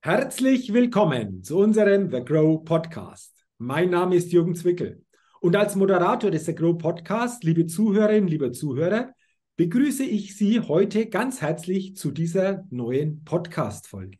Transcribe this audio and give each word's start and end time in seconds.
Herzlich 0.00 0.72
willkommen 0.72 1.42
zu 1.42 1.58
unserem 1.58 2.08
The 2.08 2.24
Grow 2.24 2.64
Podcast. 2.64 3.44
Mein 3.58 3.90
Name 3.90 4.14
ist 4.14 4.30
Jürgen 4.30 4.54
Zwickel 4.54 5.04
und 5.40 5.56
als 5.56 5.74
Moderator 5.74 6.30
des 6.30 6.46
The 6.46 6.54
Grow 6.54 6.78
Podcast, 6.78 7.42
liebe 7.42 7.66
Zuhörerinnen, 7.66 8.28
liebe 8.28 8.52
Zuhörer, 8.52 9.12
begrüße 9.56 10.04
ich 10.04 10.36
Sie 10.36 10.60
heute 10.60 11.06
ganz 11.06 11.42
herzlich 11.42 11.96
zu 11.96 12.12
dieser 12.12 12.64
neuen 12.70 13.24
Podcast-Folge. 13.24 14.18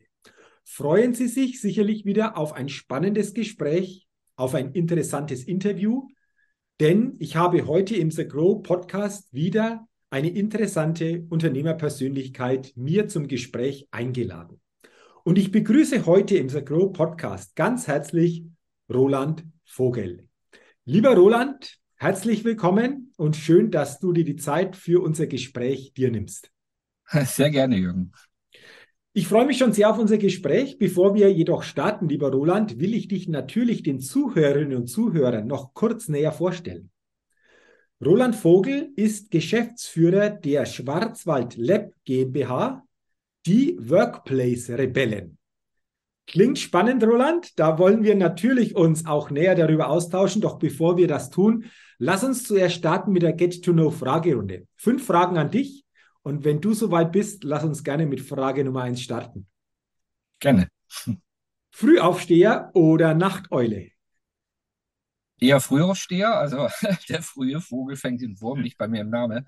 Freuen 0.65 1.13
Sie 1.13 1.29
sich 1.29 1.61
sicherlich 1.61 2.03
wieder 2.03 2.37
auf 2.37 2.51
ein 2.51 2.67
spannendes 2.67 3.33
Gespräch, 3.33 4.05
auf 4.35 4.55
ein 4.55 4.73
interessantes 4.73 5.45
Interview, 5.45 6.09
denn 6.81 7.15
ich 7.19 7.37
habe 7.37 7.67
heute 7.67 7.95
im 7.95 8.11
The 8.11 8.27
Grow 8.27 8.61
Podcast 8.61 9.33
wieder 9.33 9.87
eine 10.09 10.29
interessante 10.29 11.25
Unternehmerpersönlichkeit 11.29 12.73
mir 12.75 13.07
zum 13.07 13.29
Gespräch 13.29 13.87
eingeladen. 13.91 14.59
Und 15.23 15.37
ich 15.37 15.51
begrüße 15.51 16.05
heute 16.05 16.37
im 16.37 16.47
The 16.47 16.63
Grow 16.63 16.93
Podcast 16.93 17.55
ganz 17.55 17.87
herzlich 17.87 18.45
Roland 18.91 19.43
Vogel. 19.65 20.27
Lieber 20.85 21.13
Roland, 21.13 21.77
herzlich 21.95 22.45
willkommen 22.45 23.11
und 23.17 23.35
schön, 23.35 23.69
dass 23.69 23.99
du 23.99 24.13
dir 24.13 24.23
die 24.23 24.37
Zeit 24.37 24.77
für 24.77 25.03
unser 25.03 25.27
Gespräch 25.27 25.93
dir 25.93 26.09
nimmst. 26.09 26.51
Sehr 27.11 27.49
gerne, 27.49 27.75
Jürgen. 27.75 28.13
Ich 29.11 29.27
freue 29.27 29.45
mich 29.45 29.57
schon 29.57 29.73
sehr 29.73 29.89
auf 29.89 29.99
unser 29.99 30.17
Gespräch. 30.17 30.77
Bevor 30.77 31.15
wir 31.15 31.31
jedoch 31.31 31.63
starten, 31.63 32.07
lieber 32.07 32.31
Roland, 32.31 32.79
will 32.79 32.93
ich 32.93 33.09
dich 33.09 33.27
natürlich 33.27 33.83
den 33.83 33.99
Zuhörerinnen 33.99 34.77
und 34.77 34.87
Zuhörern 34.87 35.47
noch 35.47 35.73
kurz 35.73 36.07
näher 36.07 36.31
vorstellen. 36.31 36.91
Roland 38.03 38.35
Vogel 38.35 38.93
ist 38.95 39.31
Geschäftsführer 39.31 40.29
der 40.29 40.65
Schwarzwald 40.65 41.57
Lab 41.57 41.91
GmbH 42.05 42.85
die 43.45 43.77
Workplace-Rebellen. 43.79 45.37
Klingt 46.27 46.59
spannend, 46.59 47.03
Roland. 47.03 47.57
Da 47.57 47.79
wollen 47.79 48.03
wir 48.03 48.15
natürlich 48.15 48.75
uns 48.75 49.07
auch 49.07 49.31
näher 49.31 49.55
darüber 49.55 49.89
austauschen. 49.89 50.41
Doch 50.41 50.59
bevor 50.59 50.95
wir 50.95 51.07
das 51.07 51.31
tun, 51.31 51.65
lass 51.97 52.23
uns 52.23 52.43
zuerst 52.43 52.75
starten 52.75 53.11
mit 53.11 53.23
der 53.23 53.33
Get-to-Know-Fragerunde. 53.33 54.67
Fünf 54.75 55.05
Fragen 55.05 55.37
an 55.37 55.49
dich. 55.49 55.85
Und 56.21 56.43
wenn 56.43 56.61
du 56.61 56.73
soweit 56.73 57.11
bist, 57.11 57.43
lass 57.43 57.63
uns 57.63 57.83
gerne 57.83 58.05
mit 58.05 58.21
Frage 58.21 58.63
Nummer 58.63 58.83
eins 58.83 59.01
starten. 59.01 59.47
Gerne. 60.39 60.67
Frühaufsteher 61.71 62.69
oder 62.73 63.15
Nachteule? 63.15 63.89
Eher 65.39 65.59
Frühaufsteher. 65.59 66.35
Also 66.35 66.67
der 67.09 67.23
frühe 67.23 67.59
Vogel 67.59 67.95
fängt 67.95 68.21
den 68.21 68.39
Wurm 68.39 68.61
nicht 68.61 68.77
bei 68.77 68.87
mir 68.87 69.01
im 69.01 69.09
Namen. 69.09 69.47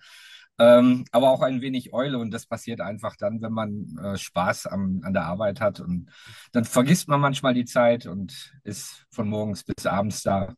Ähm, 0.62 1.06
aber 1.12 1.32
auch 1.32 1.42
ein 1.42 1.62
wenig 1.62 1.92
Eule 1.92 2.20
und 2.20 2.30
das 2.30 2.46
passiert 2.46 2.82
einfach 2.82 3.16
dann, 3.16 3.42
wenn 3.42 3.52
man 3.52 3.98
äh, 3.98 4.16
Spaß 4.16 4.68
am, 4.68 5.02
an 5.04 5.12
der 5.12 5.26
Arbeit 5.26 5.60
hat 5.60 5.80
und 5.80 6.12
dann 6.52 6.66
vergisst 6.66 7.08
man 7.08 7.20
manchmal 7.20 7.56
die 7.56 7.66
Zeit 7.66 8.06
und 8.06 8.54
ist 8.64 9.08
von 9.10 9.28
morgens 9.28 9.64
bis 9.64 9.88
abends 9.88 10.22
da 10.22 10.54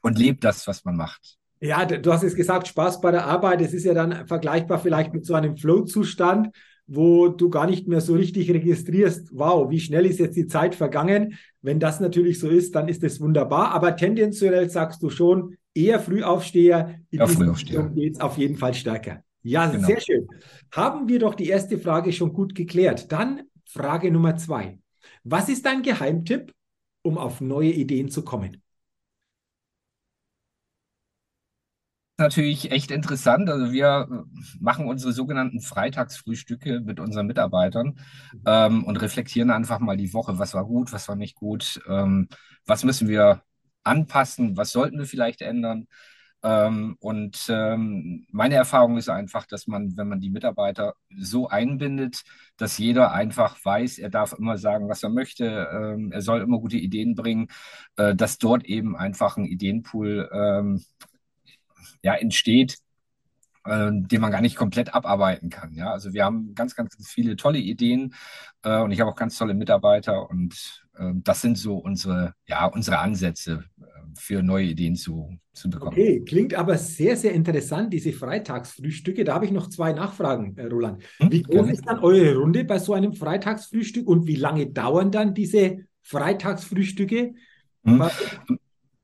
und 0.00 0.18
lebt 0.18 0.42
das, 0.42 0.66
was 0.66 0.84
man 0.84 0.96
macht. 0.96 1.36
Ja, 1.60 1.84
du 1.84 2.12
hast 2.12 2.24
es 2.24 2.34
gesagt, 2.34 2.66
Spaß 2.66 3.00
bei 3.00 3.12
der 3.12 3.26
Arbeit. 3.26 3.60
Es 3.60 3.72
ist 3.72 3.84
ja 3.84 3.94
dann 3.94 4.26
vergleichbar 4.26 4.80
vielleicht 4.80 5.14
mit 5.14 5.24
so 5.24 5.34
einem 5.34 5.56
Flow-Zustand, 5.56 6.48
wo 6.88 7.28
du 7.28 7.50
gar 7.50 7.66
nicht 7.68 7.86
mehr 7.86 8.00
so 8.00 8.14
richtig 8.14 8.50
registrierst, 8.50 9.28
wow, 9.32 9.70
wie 9.70 9.78
schnell 9.78 10.06
ist 10.06 10.18
jetzt 10.18 10.36
die 10.36 10.48
Zeit 10.48 10.74
vergangen. 10.74 11.38
Wenn 11.62 11.78
das 11.78 12.00
natürlich 12.00 12.40
so 12.40 12.48
ist, 12.48 12.74
dann 12.74 12.88
ist 12.88 13.04
es 13.04 13.20
wunderbar. 13.20 13.70
Aber 13.70 13.94
tendenziell 13.94 14.68
sagst 14.70 15.04
du 15.04 15.08
schon, 15.08 15.56
eher 15.84 16.00
Frühaufsteher. 16.00 17.00
In 17.10 17.18
ja, 17.18 17.26
Frühaufsteher. 17.26 17.88
geht 17.90 18.14
es 18.14 18.20
auf 18.20 18.38
jeden 18.38 18.56
Fall 18.56 18.74
stärker. 18.74 19.22
Ja, 19.42 19.66
genau. 19.66 19.86
sehr 19.86 20.00
schön. 20.00 20.28
Haben 20.72 21.08
wir 21.08 21.18
doch 21.18 21.34
die 21.34 21.48
erste 21.48 21.78
Frage 21.78 22.12
schon 22.12 22.32
gut 22.32 22.54
geklärt. 22.54 23.10
Dann 23.10 23.42
Frage 23.64 24.10
Nummer 24.10 24.36
zwei. 24.36 24.78
Was 25.24 25.48
ist 25.48 25.64
dein 25.64 25.82
Geheimtipp, 25.82 26.52
um 27.02 27.18
auf 27.18 27.40
neue 27.40 27.70
Ideen 27.70 28.10
zu 28.10 28.22
kommen? 28.24 28.62
natürlich 32.20 32.70
echt 32.70 32.92
interessant. 32.92 33.50
Also 33.50 33.72
wir 33.72 34.26
machen 34.60 34.86
unsere 34.86 35.12
sogenannten 35.12 35.60
Freitagsfrühstücke 35.60 36.80
mit 36.80 37.00
unseren 37.00 37.26
Mitarbeitern 37.26 37.98
ähm, 38.46 38.84
und 38.84 38.96
reflektieren 38.98 39.50
einfach 39.50 39.80
mal 39.80 39.96
die 39.96 40.12
Woche, 40.12 40.38
was 40.38 40.54
war 40.54 40.64
gut, 40.64 40.92
was 40.92 41.08
war 41.08 41.16
nicht 41.16 41.34
gut, 41.34 41.80
ähm, 41.88 42.28
was 42.66 42.84
müssen 42.84 43.08
wir 43.08 43.42
anpassen, 43.84 44.56
was 44.56 44.70
sollten 44.72 44.98
wir 44.98 45.06
vielleicht 45.06 45.42
ändern. 45.42 45.86
Ähm, 46.42 46.96
und 47.00 47.46
ähm, 47.50 48.26
meine 48.30 48.54
Erfahrung 48.54 48.96
ist 48.96 49.10
einfach, 49.10 49.46
dass 49.46 49.66
man, 49.66 49.96
wenn 49.96 50.08
man 50.08 50.20
die 50.20 50.30
Mitarbeiter 50.30 50.94
so 51.18 51.48
einbindet, 51.48 52.22
dass 52.56 52.78
jeder 52.78 53.12
einfach 53.12 53.62
weiß, 53.62 53.98
er 53.98 54.08
darf 54.10 54.32
immer 54.32 54.56
sagen, 54.56 54.88
was 54.88 55.02
er 55.02 55.10
möchte, 55.10 55.68
ähm, 55.70 56.12
er 56.12 56.22
soll 56.22 56.40
immer 56.40 56.58
gute 56.58 56.78
Ideen 56.78 57.14
bringen, 57.14 57.48
äh, 57.96 58.14
dass 58.14 58.38
dort 58.38 58.64
eben 58.64 58.96
einfach 58.96 59.36
ein 59.36 59.44
Ideenpool 59.44 60.30
ähm, 60.32 60.82
ja, 62.02 62.14
entsteht, 62.14 62.78
äh, 63.64 63.90
den 63.92 64.20
man 64.20 64.30
gar 64.30 64.40
nicht 64.40 64.56
komplett 64.56 64.94
abarbeiten 64.94 65.50
kann. 65.50 65.74
Ja? 65.74 65.92
Also 65.92 66.14
wir 66.14 66.24
haben 66.24 66.54
ganz, 66.54 66.74
ganz 66.74 66.96
viele 67.06 67.36
tolle 67.36 67.58
Ideen 67.58 68.14
äh, 68.62 68.80
und 68.80 68.92
ich 68.92 69.00
habe 69.00 69.10
auch 69.10 69.16
ganz 69.16 69.36
tolle 69.36 69.54
Mitarbeiter 69.54 70.30
und 70.30 70.86
das 71.22 71.40
sind 71.40 71.56
so 71.56 71.76
unsere, 71.76 72.34
ja, 72.46 72.66
unsere 72.66 72.98
Ansätze 72.98 73.64
äh, 73.80 73.84
für 74.18 74.42
neue 74.42 74.66
Ideen 74.66 74.96
zu, 74.96 75.30
zu 75.52 75.70
bekommen. 75.70 75.92
Okay, 75.92 76.22
klingt 76.26 76.54
aber 76.54 76.76
sehr, 76.76 77.16
sehr 77.16 77.32
interessant, 77.32 77.92
diese 77.92 78.12
Freitagsfrühstücke. 78.12 79.24
Da 79.24 79.34
habe 79.34 79.46
ich 79.46 79.50
noch 79.50 79.68
zwei 79.68 79.92
Nachfragen, 79.92 80.56
äh, 80.56 80.66
Roland. 80.66 81.02
Hm, 81.18 81.32
wie 81.32 81.42
groß 81.42 81.70
ist 81.70 81.86
dann 81.86 82.00
eure 82.00 82.36
Runde 82.36 82.64
bei 82.64 82.78
so 82.78 82.92
einem 82.92 83.12
Freitagsfrühstück 83.12 84.06
und 84.06 84.26
wie 84.26 84.36
lange 84.36 84.66
dauern 84.66 85.10
dann 85.10 85.34
diese 85.34 85.78
Freitagsfrühstücke? 86.02 87.34
Hm. 87.84 88.10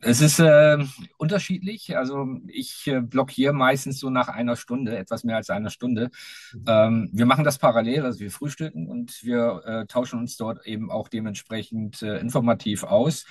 Es 0.06 0.20
ist 0.20 0.38
äh, 0.38 0.78
unterschiedlich. 1.16 1.96
Also 1.96 2.38
ich 2.46 2.86
äh, 2.86 3.00
blockiere 3.00 3.52
meistens 3.52 3.98
so 3.98 4.08
nach 4.08 4.28
einer 4.28 4.54
Stunde, 4.54 4.96
etwas 4.96 5.24
mehr 5.24 5.34
als 5.34 5.50
einer 5.50 5.70
Stunde. 5.70 6.10
Mhm. 6.54 6.64
Ähm, 6.68 7.10
wir 7.12 7.26
machen 7.26 7.42
das 7.42 7.58
parallel, 7.58 8.04
also 8.04 8.20
wir 8.20 8.30
frühstücken 8.30 8.88
und 8.88 9.24
wir 9.24 9.62
äh, 9.66 9.86
tauschen 9.86 10.20
uns 10.20 10.36
dort 10.36 10.64
eben 10.64 10.92
auch 10.92 11.08
dementsprechend 11.08 12.02
äh, 12.02 12.18
informativ 12.18 12.84
aus. 12.84 13.26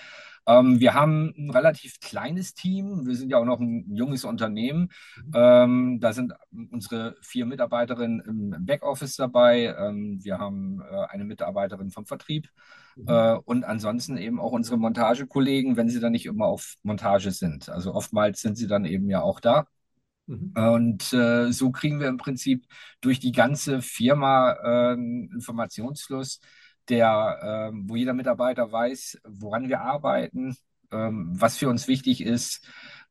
Ähm, 0.48 0.80
wir 0.80 0.94
haben 0.94 1.34
ein 1.38 1.50
relativ 1.50 2.00
kleines 2.00 2.54
Team. 2.54 3.06
Wir 3.06 3.16
sind 3.16 3.30
ja 3.30 3.38
auch 3.38 3.46
noch 3.46 3.60
ein 3.60 3.86
junges 3.94 4.26
Unternehmen. 4.26 4.90
Mhm. 5.18 5.32
Ähm, 5.34 6.00
da 6.00 6.14
sind 6.14 6.34
unsere 6.72 7.16
vier 7.22 7.46
Mitarbeiterinnen 7.46 8.20
im 8.22 8.66
Backoffice 8.66 9.16
dabei. 9.16 9.76
Ähm, 9.78 10.20
wir 10.24 10.38
haben 10.38 10.82
äh, 10.82 11.06
eine 11.10 11.26
Mitarbeiterin 11.26 11.90
vom 11.90 12.06
Vertrieb 12.06 12.50
mhm. 12.96 13.08
äh, 13.08 13.36
und 13.46 13.64
ansonsten 13.64 14.18
eben 14.18 14.40
auch 14.40 14.52
unsere 14.52 14.78
Montagekollegen, 14.78 15.78
wenn 15.78 15.90
sie 15.90 16.00
dann 16.00 16.12
nicht 16.12 16.26
immer 16.26 16.46
auf 16.46 16.76
Montage 16.84 17.32
sind. 17.32 17.70
Also 17.70 17.94
oftmals 17.94 18.42
sind 18.42 18.58
sie 18.58 18.68
dann 18.68 18.86
eben 18.86 19.10
ja 19.10 19.22
auch 19.22 19.40
da. 19.40 19.68
Mhm. 20.28 20.54
Und 20.56 21.14
äh, 21.14 21.52
so 21.52 21.72
kriegen 21.72 22.00
wir 22.00 22.08
im 22.08 22.18
Prinzip 22.18 22.66
durch 23.02 23.20
die 23.20 23.32
ganze 23.32 23.82
Firma 23.82 24.54
äh, 24.64 24.94
Informationsfluss 24.94 26.40
der, 26.90 27.72
äh, 27.74 27.78
wo 27.88 27.96
jeder 27.96 28.14
Mitarbeiter 28.14 28.72
weiß, 28.72 29.22
woran 29.26 29.70
wir 29.70 29.82
arbeiten, 29.82 30.56
ähm, 30.92 31.32
was 31.34 31.58
für 31.58 31.70
uns 31.70 31.88
wichtig 31.88 32.22
ist. 32.22 32.68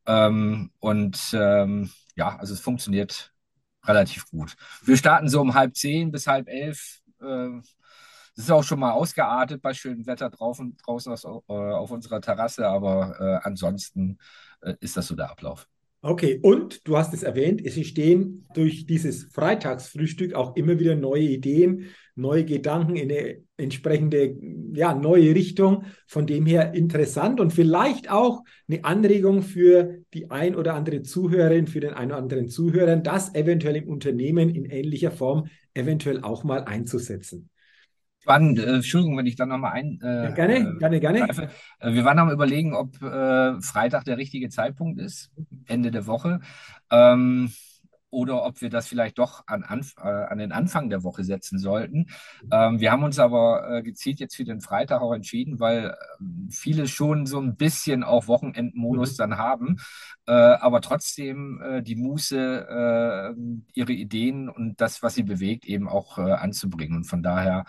Ähm, 0.06 0.70
und 0.80 1.18
ähm, 1.32 1.90
ja, 2.16 2.36
also 2.36 2.54
es 2.54 2.60
funktioniert 2.60 3.32
relativ 3.84 4.28
gut. 4.30 4.56
Wir 4.82 4.96
starten 4.96 5.28
so 5.28 5.40
um 5.40 5.54
halb 5.54 5.76
zehn 5.76 6.10
bis 6.10 6.26
halb 6.26 6.48
elf. 6.48 7.00
Äh, 7.20 7.60
ist 8.36 8.50
auch 8.50 8.64
schon 8.64 8.80
mal 8.80 8.92
ausgeartet 8.92 9.62
bei 9.62 9.74
schönem 9.74 10.06
Wetter 10.06 10.28
draußen, 10.28 10.76
draußen 10.84 11.12
aus, 11.12 11.24
äh, 11.24 11.52
auf 11.52 11.90
unserer 11.90 12.20
Terrasse, 12.20 12.66
aber 12.66 13.16
äh, 13.20 13.46
ansonsten 13.46 14.18
äh, 14.60 14.74
ist 14.80 14.96
das 14.96 15.06
so 15.06 15.14
der 15.14 15.30
Ablauf. 15.30 15.68
Okay, 16.02 16.38
und 16.42 16.86
du 16.86 16.98
hast 16.98 17.14
es 17.14 17.22
erwähnt, 17.22 17.64
es 17.64 17.76
entstehen 17.76 18.46
durch 18.52 18.86
dieses 18.86 19.24
Freitagsfrühstück 19.32 20.34
auch 20.34 20.54
immer 20.56 20.78
wieder 20.78 20.96
neue 20.96 21.22
Ideen, 21.22 21.86
neue 22.14 22.44
Gedanken 22.44 22.96
in 22.96 23.10
eine 23.10 23.44
entsprechende, 23.56 24.37
ja, 24.75 24.94
neue 24.94 25.34
Richtung. 25.34 25.84
Von 26.06 26.26
dem 26.26 26.46
her 26.46 26.75
interessant 26.75 27.40
und 27.40 27.52
vielleicht 27.52 28.11
auch 28.11 28.43
eine 28.69 28.84
Anregung 28.84 29.43
für 29.43 29.99
die 30.12 30.31
ein 30.31 30.56
oder 30.56 30.75
andere 30.75 31.02
Zuhörerin, 31.02 31.67
für 31.67 31.81
den 31.81 31.94
einen 31.94 32.12
oder 32.12 32.20
anderen 32.20 32.49
Zuhörer, 32.49 32.96
das 32.96 33.34
eventuell 33.34 33.76
im 33.76 33.88
Unternehmen 33.88 34.49
in 34.49 34.64
ähnlicher 34.64 35.11
Form 35.11 35.46
eventuell 35.75 36.23
auch 36.23 36.44
mal 36.44 36.64
einzusetzen 36.64 37.49
waren, 38.26 38.56
äh, 38.56 38.76
Entschuldigung, 38.76 39.17
wenn 39.17 39.26
ich 39.26 39.37
dann 39.37 39.49
nochmal 39.49 39.73
ein. 39.73 39.99
Äh, 40.02 40.25
ja, 40.25 40.31
gerne, 40.31 40.56
äh, 40.56 40.78
gerne, 40.78 41.00
gerne. 41.00 41.50
Äh, 41.81 41.93
wir 41.93 42.05
waren 42.05 42.19
am 42.19 42.31
Überlegen, 42.31 42.75
ob 42.75 43.00
äh, 43.02 43.61
Freitag 43.61 44.05
der 44.05 44.19
richtige 44.19 44.49
Zeitpunkt 44.49 45.00
ist, 45.00 45.31
Ende 45.67 45.90
der 45.90 46.06
Woche. 46.06 46.40
Ähm, 46.90 47.52
oder 48.14 48.44
ob 48.44 48.61
wir 48.61 48.70
das 48.70 48.87
vielleicht 48.87 49.19
doch 49.19 49.46
an, 49.46 49.64
Anf 49.64 49.94
äh, 49.99 50.08
an 50.08 50.38
den 50.38 50.52
Anfang 50.52 50.88
der 50.88 51.02
Woche 51.02 51.25
setzen 51.25 51.58
sollten. 51.58 52.06
Ähm, 52.50 52.81
wir 52.81 52.93
haben 52.93 53.02
uns 53.02 53.19
aber 53.19 53.69
äh, 53.69 53.82
gezielt 53.82 54.20
jetzt 54.20 54.37
für 54.37 54.44
den 54.44 54.61
Freitag 54.61 55.02
auch 55.02 55.12
entschieden, 55.12 55.61
weil 55.61 55.87
äh, 55.87 55.94
viele 56.50 56.87
schon 56.87 57.26
so 57.26 57.40
ein 57.40 57.56
bisschen 57.56 58.05
auch 58.05 58.28
Wochenendmodus 58.28 59.12
mhm. 59.12 59.16
dann 59.16 59.38
haben, 59.38 59.76
äh, 60.26 60.32
aber 60.32 60.81
trotzdem 60.81 61.61
äh, 61.61 61.82
die 61.82 61.96
Muße, 61.96 62.37
äh, 62.37 63.34
ihre 63.75 63.93
Ideen 63.93 64.49
und 64.49 64.81
das, 64.81 65.02
was 65.02 65.14
sie 65.14 65.25
bewegt, 65.25 65.66
eben 65.66 65.88
auch 65.88 66.19
anzubringen. 66.19 66.99
Und 66.99 67.05
von 67.05 67.22
daher 67.22 67.64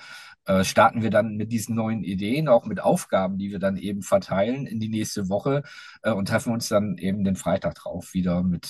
starten 0.62 1.01
wir 1.01 1.09
dann 1.09 1.38
mit 1.38 1.51
diesen 1.51 1.75
neuen 1.75 2.03
Ideen, 2.03 2.47
auch 2.47 2.65
mit 2.65 2.80
Aufgaben, 2.80 3.38
die 3.39 3.50
wir 3.50 3.57
dann 3.57 3.77
eben 3.77 4.03
verteilen 4.03 4.68
in 4.68 4.80
die 4.80 4.89
nächste 4.89 5.27
Woche 5.27 5.63
und 6.03 6.27
treffen 6.27 6.53
uns 6.53 6.69
dann 6.69 6.97
eben 6.97 7.24
den 7.24 7.36
Freitag 7.36 7.75
drauf 7.75 8.13
wieder 8.13 8.44
mit 8.44 8.68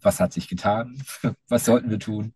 was 0.00 0.20
hat 0.20 0.32
sich 0.32 0.48
getan, 0.48 0.98
was 1.48 1.64
sollten 1.64 1.90
wir 1.90 1.98
tun. 1.98 2.32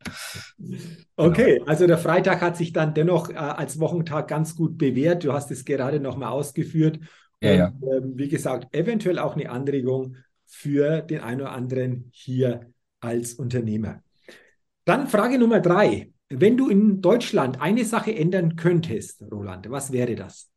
Okay, 1.17 1.55
genau. 1.55 1.67
also 1.67 1.87
der 1.87 1.99
Freitag 1.99 2.41
hat 2.41 2.57
sich 2.57 2.73
dann 2.73 2.95
dennoch 2.95 3.31
äh, 3.31 3.35
als 3.35 3.79
Wochentag 3.79 4.29
ganz 4.29 4.57
gut 4.57 4.79
bewährt. 4.79 5.25
Du 5.25 5.33
hast 5.33 5.51
es 5.51 5.65
gerade 5.65 6.01
nochmal 6.01 6.31
ausgeführt. 6.31 6.99
Ja, 7.41 7.53
ja. 7.53 7.67
äh, 7.69 8.01
wie 8.03 8.29
gesagt, 8.29 8.75
eventuell 8.75 9.19
auch 9.19 9.35
eine 9.35 9.51
Anregung 9.51 10.17
für 10.47 11.01
den 11.01 11.21
einen 11.21 11.43
oder 11.43 11.53
anderen 11.53 12.11
hier 12.13 12.73
als 13.01 13.35
Unternehmer. 13.35 14.03
Dann 14.85 15.07
Frage 15.09 15.39
Nummer 15.39 15.61
drei. 15.61 16.13
Wenn 16.29 16.57
du 16.57 16.69
in 16.69 17.01
Deutschland 17.01 17.61
eine 17.61 17.85
Sache 17.85 18.15
ändern 18.15 18.57
könntest, 18.57 19.23
Roland, 19.33 19.69
was 19.71 19.91
wäre 19.91 20.15
das? 20.15 20.51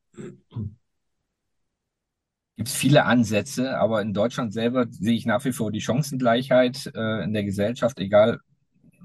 Gibt 2.56 2.70
es 2.70 2.76
viele 2.76 3.06
Ansätze, 3.06 3.78
aber 3.78 4.02
in 4.02 4.14
Deutschland 4.14 4.54
selber 4.54 4.86
sehe 4.90 5.16
ich 5.16 5.26
nach 5.26 5.44
wie 5.46 5.54
vor 5.54 5.72
die 5.72 5.82
Chancengleichheit 5.82 6.92
äh, 6.96 7.24
in 7.24 7.34
der 7.34 7.44
Gesellschaft, 7.44 8.00
egal 8.00 8.40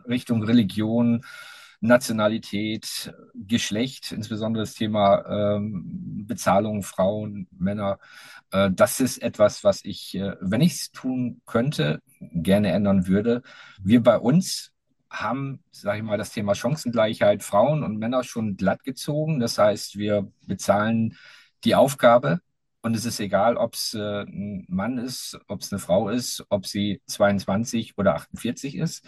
Richtung 0.07 0.43
Religion, 0.43 1.25
Nationalität, 1.81 3.15
Geschlecht, 3.35 4.13
insbesondere 4.13 4.65
das 4.65 4.75
Thema 4.75 5.57
ähm, 5.57 6.27
Bezahlung, 6.27 6.83
Frauen, 6.83 7.47
Männer. 7.57 7.99
Äh, 8.51 8.71
das 8.73 9.01
ist 9.01 9.23
etwas, 9.23 9.63
was 9.65 9.85
ich, 9.85 10.17
äh, 10.17 10.35
wenn 10.41 10.61
ich 10.61 10.73
es 10.73 10.91
tun 10.91 11.41
könnte, 11.47 12.01
gerne 12.21 12.73
ändern 12.73 13.07
würde. 13.07 13.43
Wir 13.81 14.03
bei 14.03 14.19
uns 14.19 14.73
haben, 15.09 15.63
sage 15.71 15.99
ich 15.99 16.05
mal, 16.05 16.19
das 16.19 16.33
Thema 16.33 16.55
Chancengleichheit 16.55 17.43
Frauen 17.43 17.85
und 17.85 17.99
Männer 17.99 18.25
schon 18.25 18.57
glatt 18.57 18.83
gezogen. 18.83 19.39
Das 19.41 19.57
heißt, 19.57 19.97
wir 19.97 20.31
bezahlen 20.47 21.17
die 21.65 21.77
Aufgabe 21.77 22.41
und 22.83 22.95
es 22.95 23.05
ist 23.05 23.21
egal, 23.21 23.57
ob 23.57 23.75
es 23.75 23.95
äh, 23.95 24.23
ein 24.23 24.65
Mann 24.69 24.99
ist, 24.99 25.39
ob 25.49 25.61
es 25.61 25.73
eine 25.73 25.79
Frau 25.79 26.09
ist, 26.09 26.45
ob 26.49 26.67
sie 26.67 27.01
22 27.07 27.99
oder 27.99 28.15
48 28.15 28.77
ist. 28.77 29.05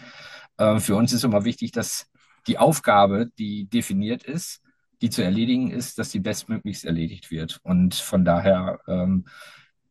Äh, 0.57 0.79
für 0.79 0.95
uns 0.95 1.13
ist 1.13 1.23
immer 1.23 1.45
wichtig, 1.45 1.71
dass 1.71 2.07
die 2.47 2.57
Aufgabe, 2.57 3.29
die 3.37 3.65
definiert 3.65 4.23
ist, 4.23 4.61
die 5.01 5.09
zu 5.09 5.23
erledigen 5.23 5.71
ist, 5.71 5.97
dass 5.97 6.11
sie 6.11 6.19
bestmöglichst 6.19 6.85
erledigt 6.85 7.31
wird. 7.31 7.59
Und 7.63 7.95
von 7.95 8.25
daher 8.25 8.79
ähm, 8.87 9.25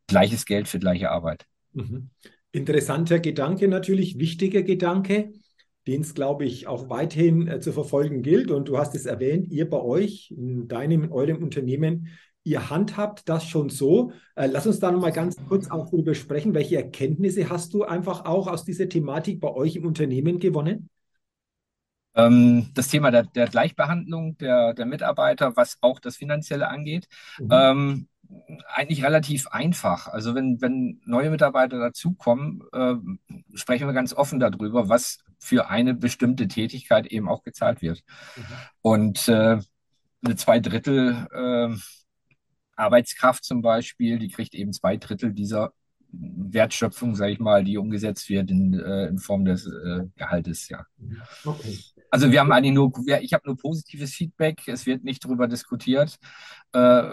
gleiches 0.06 0.44
Geld 0.44 0.68
für 0.68 0.78
gleiche 0.78 1.10
Arbeit. 1.10 1.46
Mhm. 1.72 2.10
Interessanter 2.52 3.18
Gedanke 3.18 3.68
natürlich, 3.68 4.18
wichtiger 4.18 4.62
Gedanke, 4.62 5.32
den 5.86 6.02
es, 6.02 6.14
glaube 6.14 6.44
ich, 6.44 6.66
auch 6.66 6.90
weiterhin 6.90 7.48
äh, 7.48 7.60
zu 7.60 7.72
verfolgen 7.72 8.22
gilt. 8.22 8.50
Und 8.50 8.68
du 8.68 8.78
hast 8.78 8.94
es 8.94 9.06
erwähnt, 9.06 9.50
ihr 9.50 9.70
bei 9.70 9.80
euch, 9.80 10.32
in 10.36 10.68
deinem, 10.68 11.04
in 11.04 11.12
eurem 11.12 11.42
Unternehmen, 11.42 12.08
ihr 12.44 12.70
handhabt 12.70 13.28
das 13.28 13.44
schon 13.44 13.68
so. 13.68 14.12
Äh, 14.34 14.46
lass 14.46 14.66
uns 14.66 14.80
da 14.80 14.90
nochmal 14.90 15.12
ganz 15.12 15.36
kurz 15.48 15.70
auch 15.70 15.90
darüber 15.90 16.14
sprechen. 16.14 16.54
Welche 16.54 16.76
Erkenntnisse 16.76 17.48
hast 17.50 17.74
du 17.74 17.84
einfach 17.84 18.24
auch 18.24 18.46
aus 18.46 18.64
dieser 18.64 18.88
Thematik 18.88 19.40
bei 19.40 19.52
euch 19.52 19.76
im 19.76 19.86
Unternehmen 19.86 20.38
gewonnen? 20.38 20.88
Ähm, 22.14 22.70
das 22.74 22.88
Thema 22.88 23.10
der, 23.10 23.24
der 23.24 23.46
Gleichbehandlung 23.46 24.36
der, 24.38 24.74
der, 24.74 24.86
Mitarbeiter, 24.86 25.56
was 25.56 25.78
auch 25.80 26.00
das 26.00 26.16
Finanzielle 26.16 26.68
angeht, 26.68 27.06
mhm. 27.38 27.48
ähm, 27.52 28.08
eigentlich 28.68 29.04
relativ 29.04 29.48
einfach. 29.48 30.08
Also 30.08 30.34
wenn, 30.34 30.60
wenn 30.60 31.00
neue 31.04 31.30
Mitarbeiter 31.30 31.78
dazukommen, 31.78 32.62
äh, 32.72 32.94
sprechen 33.54 33.86
wir 33.86 33.92
ganz 33.92 34.12
offen 34.12 34.40
darüber, 34.40 34.88
was 34.88 35.18
für 35.38 35.68
eine 35.68 35.94
bestimmte 35.94 36.48
Tätigkeit 36.48 37.06
eben 37.06 37.28
auch 37.28 37.42
gezahlt 37.42 37.82
wird. 37.82 38.02
Mhm. 38.36 38.42
Und 38.82 39.28
äh, 39.28 39.58
eine 40.22 40.36
Zweidrittel 40.36 41.28
äh, 41.32 41.76
Arbeitskraft 42.80 43.44
zum 43.44 43.62
Beispiel, 43.62 44.18
die 44.18 44.28
kriegt 44.28 44.54
eben 44.54 44.72
zwei 44.72 44.96
Drittel 44.96 45.32
dieser 45.32 45.72
Wertschöpfung, 46.12 47.14
sage 47.14 47.32
ich 47.32 47.40
mal, 47.40 47.62
die 47.62 47.78
umgesetzt 47.78 48.28
wird 48.28 48.50
in, 48.50 48.74
äh, 48.74 49.06
in 49.06 49.18
Form 49.18 49.44
des 49.44 49.66
äh, 49.66 50.06
Gehaltes, 50.16 50.68
ja. 50.68 50.84
Okay. 51.44 51.78
Also 52.10 52.32
wir 52.32 52.40
haben 52.40 52.50
eigentlich 52.50 52.74
nur, 52.74 52.92
ich 53.20 53.32
habe 53.32 53.46
nur 53.46 53.56
positives 53.56 54.14
Feedback, 54.14 54.66
es 54.66 54.86
wird 54.86 55.04
nicht 55.04 55.24
darüber 55.24 55.46
diskutiert. 55.46 56.18
Äh, 56.72 57.12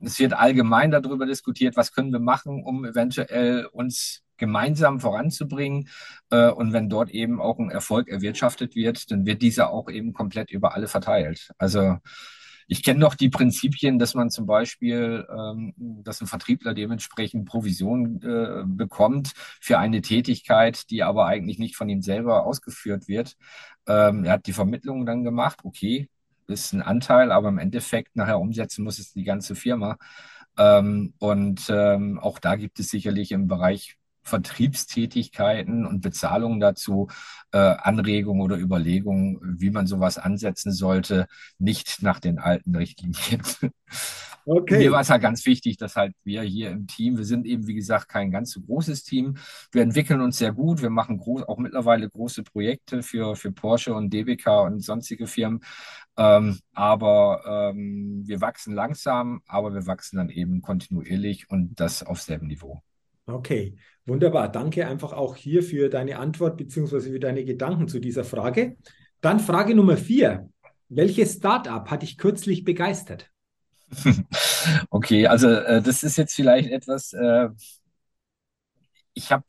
es 0.00 0.18
wird 0.18 0.34
allgemein 0.34 0.90
darüber 0.90 1.26
diskutiert, 1.26 1.76
was 1.76 1.92
können 1.92 2.12
wir 2.12 2.20
machen, 2.20 2.62
um 2.62 2.84
eventuell 2.84 3.66
uns 3.66 4.22
gemeinsam 4.36 5.00
voranzubringen. 5.00 5.88
Äh, 6.30 6.50
und 6.50 6.72
wenn 6.72 6.88
dort 6.88 7.10
eben 7.10 7.40
auch 7.40 7.58
ein 7.58 7.70
Erfolg 7.70 8.08
erwirtschaftet 8.08 8.74
wird, 8.74 9.10
dann 9.10 9.26
wird 9.26 9.42
dieser 9.42 9.70
auch 9.70 9.88
eben 9.88 10.12
komplett 10.12 10.50
über 10.50 10.74
alle 10.74 10.88
verteilt. 10.88 11.50
Also 11.58 11.98
ich 12.66 12.82
kenne 12.82 13.00
noch 13.00 13.14
die 13.14 13.28
Prinzipien, 13.28 13.98
dass 13.98 14.14
man 14.14 14.30
zum 14.30 14.46
Beispiel, 14.46 15.26
ähm, 15.30 15.74
dass 15.76 16.20
ein 16.20 16.26
Vertriebler 16.26 16.74
dementsprechend 16.74 17.46
Provision 17.46 18.22
äh, 18.22 18.64
bekommt 18.66 19.32
für 19.60 19.78
eine 19.78 20.00
Tätigkeit, 20.00 20.90
die 20.90 21.02
aber 21.02 21.26
eigentlich 21.26 21.58
nicht 21.58 21.76
von 21.76 21.88
ihm 21.88 22.02
selber 22.02 22.44
ausgeführt 22.44 23.08
wird. 23.08 23.36
Ähm, 23.86 24.24
er 24.24 24.32
hat 24.32 24.46
die 24.46 24.52
Vermittlung 24.52 25.06
dann 25.06 25.24
gemacht, 25.24 25.60
okay, 25.64 26.08
ist 26.46 26.72
ein 26.72 26.82
Anteil, 26.82 27.32
aber 27.32 27.48
im 27.48 27.58
Endeffekt 27.58 28.16
nachher 28.16 28.40
umsetzen 28.40 28.84
muss 28.84 28.98
es 28.98 29.12
die 29.12 29.24
ganze 29.24 29.54
Firma. 29.54 29.96
Ähm, 30.58 31.14
und 31.18 31.66
ähm, 31.68 32.18
auch 32.18 32.38
da 32.38 32.56
gibt 32.56 32.78
es 32.80 32.88
sicherlich 32.88 33.32
im 33.32 33.48
Bereich 33.48 33.96
Vertriebstätigkeiten 34.24 35.86
und 35.86 36.00
Bezahlungen 36.00 36.60
dazu 36.60 37.08
äh, 37.52 37.58
Anregungen 37.58 38.42
oder 38.42 38.58
Überlegungen, 38.58 39.38
wie 39.60 39.70
man 39.70 39.86
sowas 39.86 40.18
ansetzen 40.18 40.72
sollte, 40.72 41.26
nicht 41.58 42.02
nach 42.02 42.20
den 42.20 42.38
alten 42.38 42.74
Richtlinien. 42.74 43.42
Okay. 44.46 44.78
Mir 44.78 44.92
war 44.92 45.00
es 45.00 45.08
halt 45.08 45.22
ganz 45.22 45.46
wichtig, 45.46 45.78
dass 45.78 45.96
halt 45.96 46.14
wir 46.22 46.42
hier 46.42 46.70
im 46.70 46.86
Team, 46.86 47.16
wir 47.16 47.24
sind 47.24 47.46
eben, 47.46 47.66
wie 47.66 47.74
gesagt, 47.74 48.08
kein 48.08 48.30
ganz 48.30 48.50
so 48.50 48.60
großes 48.60 49.02
Team. 49.02 49.38
Wir 49.72 49.82
entwickeln 49.82 50.20
uns 50.20 50.36
sehr 50.36 50.52
gut. 50.52 50.82
Wir 50.82 50.90
machen 50.90 51.16
groß, 51.18 51.44
auch 51.44 51.56
mittlerweile 51.56 52.10
große 52.10 52.42
Projekte 52.42 53.02
für, 53.02 53.36
für 53.36 53.52
Porsche 53.52 53.94
und 53.94 54.12
DBK 54.12 54.64
und 54.64 54.84
sonstige 54.84 55.26
Firmen. 55.26 55.60
Ähm, 56.18 56.58
aber 56.74 57.72
ähm, 57.72 58.22
wir 58.26 58.40
wachsen 58.42 58.74
langsam, 58.74 59.40
aber 59.46 59.72
wir 59.72 59.86
wachsen 59.86 60.18
dann 60.18 60.28
eben 60.28 60.60
kontinuierlich 60.60 61.48
und 61.48 61.80
das 61.80 62.02
auf 62.02 62.20
selben 62.20 62.48
Niveau. 62.48 62.82
Okay, 63.26 63.76
wunderbar. 64.04 64.50
Danke 64.50 64.86
einfach 64.86 65.12
auch 65.12 65.36
hier 65.36 65.62
für 65.62 65.88
deine 65.88 66.18
Antwort 66.18 66.56
bzw. 66.58 67.00
für 67.00 67.20
deine 67.20 67.44
Gedanken 67.44 67.88
zu 67.88 67.98
dieser 67.98 68.24
Frage. 68.24 68.76
Dann 69.20 69.40
Frage 69.40 69.74
Nummer 69.74 69.96
vier. 69.96 70.50
Welches 70.88 71.34
Startup 71.34 71.90
hat 71.90 72.02
dich 72.02 72.18
kürzlich 72.18 72.64
begeistert? 72.64 73.30
Okay, 74.90 75.26
also 75.26 75.50
äh, 75.50 75.82
das 75.82 76.02
ist 76.02 76.16
jetzt 76.16 76.34
vielleicht 76.34 76.70
etwas, 76.70 77.12
äh, 77.12 77.50
ich 79.12 79.30
habe 79.30 79.44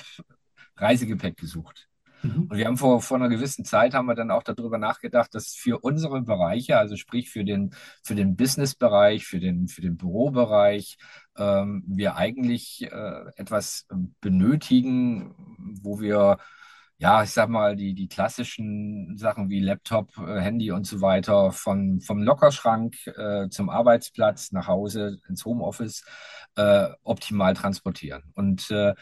Reisegepäck 0.76 1.38
gesucht. 1.38 1.88
Mhm. 2.26 2.48
Und 2.50 2.58
wir 2.58 2.66
haben 2.66 2.78
vor, 2.78 3.02
vor 3.02 3.18
einer 3.18 3.30
gewissen 3.30 3.66
Zeit 3.66 3.94
haben 3.94 4.08
wir 4.08 4.16
dann 4.16 4.32
auch 4.32 4.44
darüber 4.44 4.78
nachgedacht, 4.78 5.34
dass 5.34 5.54
für 5.54 5.80
unsere 5.80 6.22
Bereiche, 6.22 6.78
also 6.78 6.96
sprich 6.96 7.30
für 7.30 7.44
den, 7.44 7.74
für 8.04 8.16
den 8.16 8.36
Business-Bereich, 8.36 9.26
für 9.26 9.40
den, 9.40 9.68
für 9.68 9.82
den 9.82 9.98
Bürobereich, 9.98 10.98
ähm, 11.38 11.84
wir 11.88 12.16
eigentlich 12.16 12.84
äh, 12.92 13.32
etwas 13.36 13.88
benötigen, 14.22 15.34
wo 15.82 16.00
wir 16.00 16.38
ja, 16.98 17.24
ich 17.24 17.32
sag 17.32 17.50
mal, 17.50 17.76
die, 17.76 17.94
die 17.94 18.08
klassischen 18.08 19.18
Sachen 19.18 19.50
wie 19.50 19.60
Laptop, 19.60 20.18
äh, 20.18 20.40
Handy 20.40 20.72
und 20.72 20.88
so 20.88 21.02
weiter 21.02 21.52
von, 21.52 22.00
vom 22.00 22.24
Lockerschrank 22.24 22.96
äh, 23.08 23.50
zum 23.50 23.70
Arbeitsplatz 23.70 24.54
nach 24.54 24.68
Hause 24.68 25.20
ins 25.28 25.44
Homeoffice 25.44 26.06
äh, 26.56 26.88
optimal 27.04 27.54
transportieren. 27.54 28.24
Und 28.34 28.72
äh, 28.72 28.94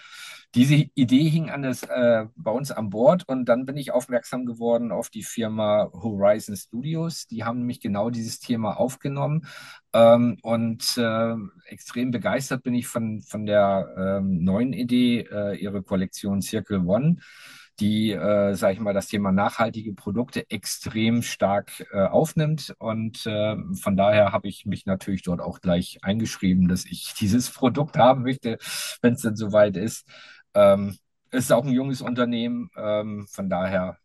diese 0.56 0.74
Idee 0.96 1.30
hing 1.30 1.52
an 1.52 1.62
das, 1.62 1.84
äh, 1.84 2.26
bei 2.36 2.50
uns 2.52 2.72
an 2.72 2.90
Bord 2.90 3.28
und 3.28 3.46
dann 3.46 3.66
bin 3.66 3.78
ich 3.78 3.92
aufmerksam 3.92 4.46
geworden 4.46 4.92
auf 4.92 5.10
die 5.12 5.24
Firma 5.24 5.90
Horizon 5.94 6.56
Studios. 6.56 7.28
Die 7.28 7.44
haben 7.44 7.60
nämlich 7.60 7.80
genau 7.80 8.10
dieses 8.10 8.40
Thema 8.40 8.80
aufgenommen 8.80 9.46
ähm, 9.94 10.38
und 10.42 10.98
äh, 10.98 11.36
extrem 11.66 12.10
begeistert 12.10 12.64
bin 12.64 12.74
ich 12.74 12.88
von, 12.88 13.22
von 13.22 13.46
der 13.46 13.94
ähm, 13.98 14.44
neuen 14.44 14.74
Idee, 14.74 15.28
äh, 15.32 15.56
ihre 15.58 15.84
Kollektion 15.84 16.42
Circle 16.42 16.88
One 16.88 17.18
die, 17.80 18.12
äh, 18.12 18.56
sage 18.56 18.74
ich 18.74 18.80
mal, 18.80 18.94
das 18.94 19.08
Thema 19.08 19.32
nachhaltige 19.32 19.94
Produkte 19.94 20.50
extrem 20.50 21.22
stark 21.22 21.86
äh, 21.92 22.06
aufnimmt. 22.06 22.75
Und 22.80 23.25
äh, 23.25 23.56
von 23.82 23.98
daher 23.98 24.32
habe 24.32 24.48
ich 24.48 24.65
mich 24.65 24.86
natürlich 24.86 25.24
dort 25.24 25.42
auch 25.42 25.62
gleich 25.62 26.00
eingeschrieben, 26.03 26.68
dass 26.68 26.86
ich 26.86 27.13
dieses 27.20 27.50
Produkt 27.50 27.98
haben 27.98 28.24
möchte, 28.24 28.58
wenn 29.01 29.13
es 29.13 29.22
denn 29.22 29.36
soweit 29.36 29.77
ist. 29.77 30.08
Ähm, 30.53 30.98
ist 31.32 31.51
auch 31.51 31.65
ein 31.65 31.74
junges 31.74 32.01
Unternehmen. 32.01 32.70
Ähm, 32.77 33.27
von 33.27 33.50
daher 33.50 33.98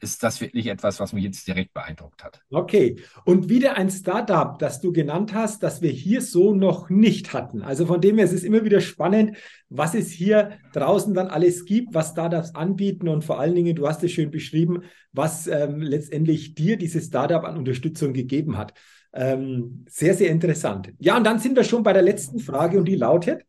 ist 0.00 0.22
das 0.24 0.40
wirklich 0.40 0.66
etwas, 0.66 0.98
was 0.98 1.12
mich 1.12 1.22
jetzt 1.22 1.46
direkt 1.46 1.72
beeindruckt 1.72 2.24
hat. 2.24 2.40
Okay. 2.50 2.96
Und 3.24 3.48
wieder 3.48 3.76
ein 3.76 3.88
Startup, 3.88 4.58
das 4.58 4.80
du 4.80 4.92
genannt 4.92 5.32
hast, 5.32 5.62
das 5.62 5.80
wir 5.80 5.90
hier 5.90 6.20
so 6.20 6.54
noch 6.54 6.90
nicht 6.90 7.32
hatten. 7.32 7.62
Also 7.62 7.86
von 7.86 8.00
dem 8.00 8.16
her 8.16 8.24
ist 8.24 8.32
es 8.32 8.42
immer 8.42 8.64
wieder 8.64 8.80
spannend, 8.80 9.36
was 9.68 9.94
es 9.94 10.10
hier 10.10 10.58
draußen 10.72 11.14
dann 11.14 11.28
alles 11.28 11.64
gibt, 11.64 11.94
was 11.94 12.10
Startups 12.10 12.54
anbieten 12.56 13.08
und 13.08 13.22
vor 13.24 13.38
allen 13.38 13.54
Dingen, 13.54 13.76
du 13.76 13.86
hast 13.86 14.02
es 14.02 14.10
schön 14.10 14.32
beschrieben, 14.32 14.82
was 15.12 15.46
ähm, 15.46 15.80
letztendlich 15.80 16.54
dir 16.54 16.76
dieses 16.76 17.06
Startup 17.06 17.44
an 17.44 17.56
Unterstützung 17.56 18.12
gegeben 18.12 18.58
hat. 18.58 18.74
Ähm, 19.12 19.84
sehr, 19.88 20.14
sehr 20.14 20.30
interessant. 20.30 20.92
Ja, 20.98 21.16
und 21.16 21.24
dann 21.24 21.38
sind 21.38 21.54
wir 21.54 21.64
schon 21.64 21.84
bei 21.84 21.92
der 21.92 22.02
letzten 22.02 22.40
Frage 22.40 22.76
und 22.76 22.86
die 22.86 22.96
lautet, 22.96 23.44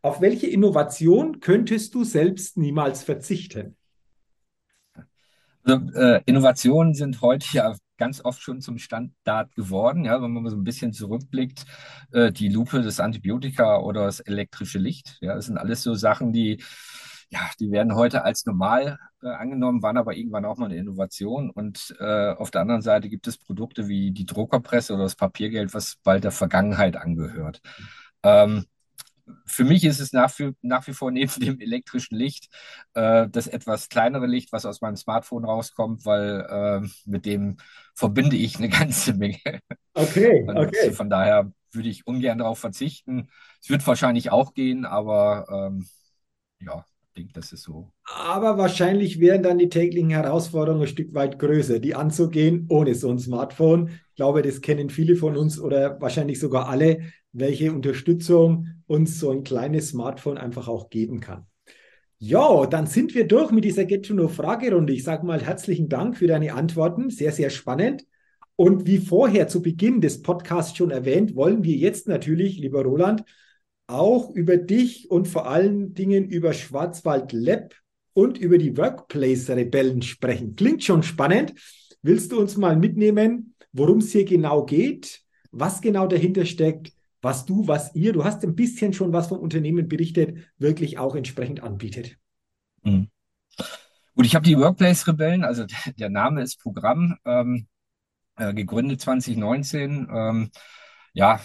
auf 0.00 0.22
welche 0.22 0.46
Innovation 0.46 1.40
könntest 1.40 1.94
du 1.94 2.04
selbst 2.04 2.56
niemals 2.56 3.02
verzichten? 3.02 3.76
Also, 5.68 5.84
äh, 5.94 6.22
Innovationen 6.24 6.94
sind 6.94 7.20
heute 7.20 7.46
ja 7.52 7.74
ganz 7.98 8.24
oft 8.24 8.40
schon 8.40 8.60
zum 8.62 8.78
Standard 8.78 9.54
geworden. 9.54 10.04
Ja, 10.04 10.22
wenn 10.22 10.30
man 10.32 10.44
mal 10.44 10.50
so 10.50 10.56
ein 10.56 10.64
bisschen 10.64 10.92
zurückblickt, 10.92 11.66
äh, 12.12 12.32
die 12.32 12.48
Lupe, 12.48 12.80
das 12.80 13.00
Antibiotika 13.00 13.78
oder 13.78 14.06
das 14.06 14.20
elektrische 14.20 14.78
Licht. 14.78 15.18
Ja, 15.20 15.34
das 15.34 15.46
sind 15.46 15.58
alles 15.58 15.82
so 15.82 15.94
Sachen, 15.94 16.32
die, 16.32 16.62
ja, 17.28 17.40
die 17.60 17.70
werden 17.70 17.94
heute 17.94 18.24
als 18.24 18.46
normal 18.46 18.98
äh, 19.22 19.28
angenommen, 19.28 19.82
waren 19.82 19.98
aber 19.98 20.16
irgendwann 20.16 20.46
auch 20.46 20.56
mal 20.56 20.66
eine 20.66 20.76
Innovation. 20.76 21.50
Und 21.50 21.94
äh, 21.98 22.30
auf 22.32 22.50
der 22.50 22.62
anderen 22.62 22.82
Seite 22.82 23.10
gibt 23.10 23.26
es 23.26 23.36
Produkte 23.36 23.88
wie 23.88 24.12
die 24.12 24.24
Druckerpresse 24.26 24.94
oder 24.94 25.02
das 25.02 25.16
Papiergeld, 25.16 25.74
was 25.74 25.96
bald 26.02 26.24
der 26.24 26.32
Vergangenheit 26.32 26.96
angehört. 26.96 27.60
Ähm, 28.22 28.64
für 29.46 29.64
mich 29.64 29.84
ist 29.84 30.00
es 30.00 30.12
nach, 30.12 30.30
für, 30.30 30.54
nach 30.62 30.86
wie 30.86 30.92
vor 30.92 31.10
neben 31.10 31.32
dem 31.40 31.60
elektrischen 31.60 32.16
Licht 32.16 32.48
äh, 32.94 33.28
das 33.28 33.46
etwas 33.46 33.88
kleinere 33.88 34.26
Licht, 34.26 34.52
was 34.52 34.66
aus 34.66 34.80
meinem 34.80 34.96
Smartphone 34.96 35.44
rauskommt, 35.44 36.04
weil 36.04 36.46
äh, 36.48 36.88
mit 37.04 37.26
dem 37.26 37.56
verbinde 37.94 38.36
ich 38.36 38.56
eine 38.58 38.68
ganze 38.68 39.14
Menge. 39.14 39.38
Okay, 39.94 40.46
okay. 40.48 40.92
Von 40.92 41.10
daher 41.10 41.52
würde 41.72 41.88
ich 41.88 42.06
ungern 42.06 42.38
darauf 42.38 42.58
verzichten. 42.58 43.28
Es 43.60 43.70
wird 43.70 43.86
wahrscheinlich 43.86 44.30
auch 44.30 44.54
gehen, 44.54 44.84
aber 44.84 45.46
ähm, 45.50 45.88
ja, 46.60 46.84
denke, 47.18 47.32
das 47.34 47.52
ist 47.52 47.62
so. 47.62 47.90
Aber 48.04 48.58
wahrscheinlich 48.58 49.20
wären 49.20 49.42
dann 49.42 49.58
die 49.58 49.68
täglichen 49.68 50.10
Herausforderungen 50.10 50.82
ein 50.82 50.88
Stück 50.88 51.14
weit 51.14 51.38
größer, 51.38 51.78
die 51.78 51.94
anzugehen 51.94 52.66
ohne 52.68 52.94
so 52.94 53.10
ein 53.10 53.18
Smartphone. 53.18 53.88
Ich 53.88 54.16
glaube, 54.16 54.42
das 54.42 54.60
kennen 54.60 54.90
viele 54.90 55.16
von 55.16 55.36
uns 55.36 55.60
oder 55.60 56.00
wahrscheinlich 56.00 56.40
sogar 56.40 56.68
alle 56.68 57.00
welche 57.32 57.72
Unterstützung 57.72 58.68
uns 58.86 59.20
so 59.20 59.30
ein 59.30 59.44
kleines 59.44 59.90
Smartphone 59.90 60.38
einfach 60.38 60.68
auch 60.68 60.90
geben 60.90 61.20
kann. 61.20 61.46
Ja, 62.18 62.66
dann 62.66 62.86
sind 62.86 63.14
wir 63.14 63.28
durch 63.28 63.52
mit 63.52 63.64
dieser 63.64 63.84
Get 63.84 64.06
to 64.06 64.14
Know 64.14 64.28
Fragerunde. 64.28 64.92
Ich 64.92 65.04
sage 65.04 65.24
mal 65.24 65.40
herzlichen 65.40 65.88
Dank 65.88 66.16
für 66.16 66.26
deine 66.26 66.54
Antworten. 66.54 67.10
Sehr, 67.10 67.30
sehr 67.30 67.50
spannend. 67.50 68.04
Und 68.56 68.86
wie 68.86 68.98
vorher 68.98 69.46
zu 69.46 69.62
Beginn 69.62 70.00
des 70.00 70.22
Podcasts 70.22 70.76
schon 70.76 70.90
erwähnt, 70.90 71.36
wollen 71.36 71.62
wir 71.62 71.76
jetzt 71.76 72.08
natürlich, 72.08 72.58
lieber 72.58 72.82
Roland, 72.82 73.22
auch 73.88 74.30
über 74.30 74.56
dich 74.56 75.10
und 75.10 75.26
vor 75.26 75.48
allen 75.48 75.94
Dingen 75.94 76.28
über 76.28 76.52
Schwarzwald 76.52 77.32
Lab 77.32 77.74
und 78.12 78.38
über 78.38 78.58
die 78.58 78.76
Workplace 78.76 79.50
Rebellen 79.50 80.02
sprechen. 80.02 80.54
Klingt 80.54 80.84
schon 80.84 81.02
spannend. 81.02 81.54
Willst 82.02 82.30
du 82.30 82.38
uns 82.38 82.56
mal 82.56 82.76
mitnehmen, 82.76 83.54
worum 83.72 83.98
es 83.98 84.12
hier 84.12 84.24
genau 84.24 84.64
geht, 84.64 85.22
was 85.50 85.80
genau 85.80 86.06
dahinter 86.06 86.44
steckt 86.44 86.92
was 87.20 87.44
du, 87.44 87.66
was 87.66 87.94
ihr, 87.94 88.12
du 88.12 88.24
hast 88.24 88.44
ein 88.44 88.54
bisschen 88.54 88.92
schon 88.92 89.12
was 89.12 89.28
vom 89.28 89.38
Unternehmen 89.38 89.88
berichtet, 89.88 90.38
wirklich 90.58 90.98
auch 90.98 91.14
entsprechend 91.14 91.62
anbietet. 91.62 92.16
Mhm. 92.82 93.08
Gut, 94.14 94.26
ich 94.26 94.34
habe 94.34 94.44
die 94.44 94.56
Workplace 94.56 95.06
Rebellen, 95.06 95.44
also 95.44 95.64
der 95.98 96.10
Name 96.10 96.42
ist 96.42 96.60
Programm, 96.60 97.16
ähm, 97.24 97.66
äh, 98.36 98.54
gegründet 98.54 99.00
2019. 99.00 100.08
Ähm, 100.12 100.50
ja, 101.12 101.40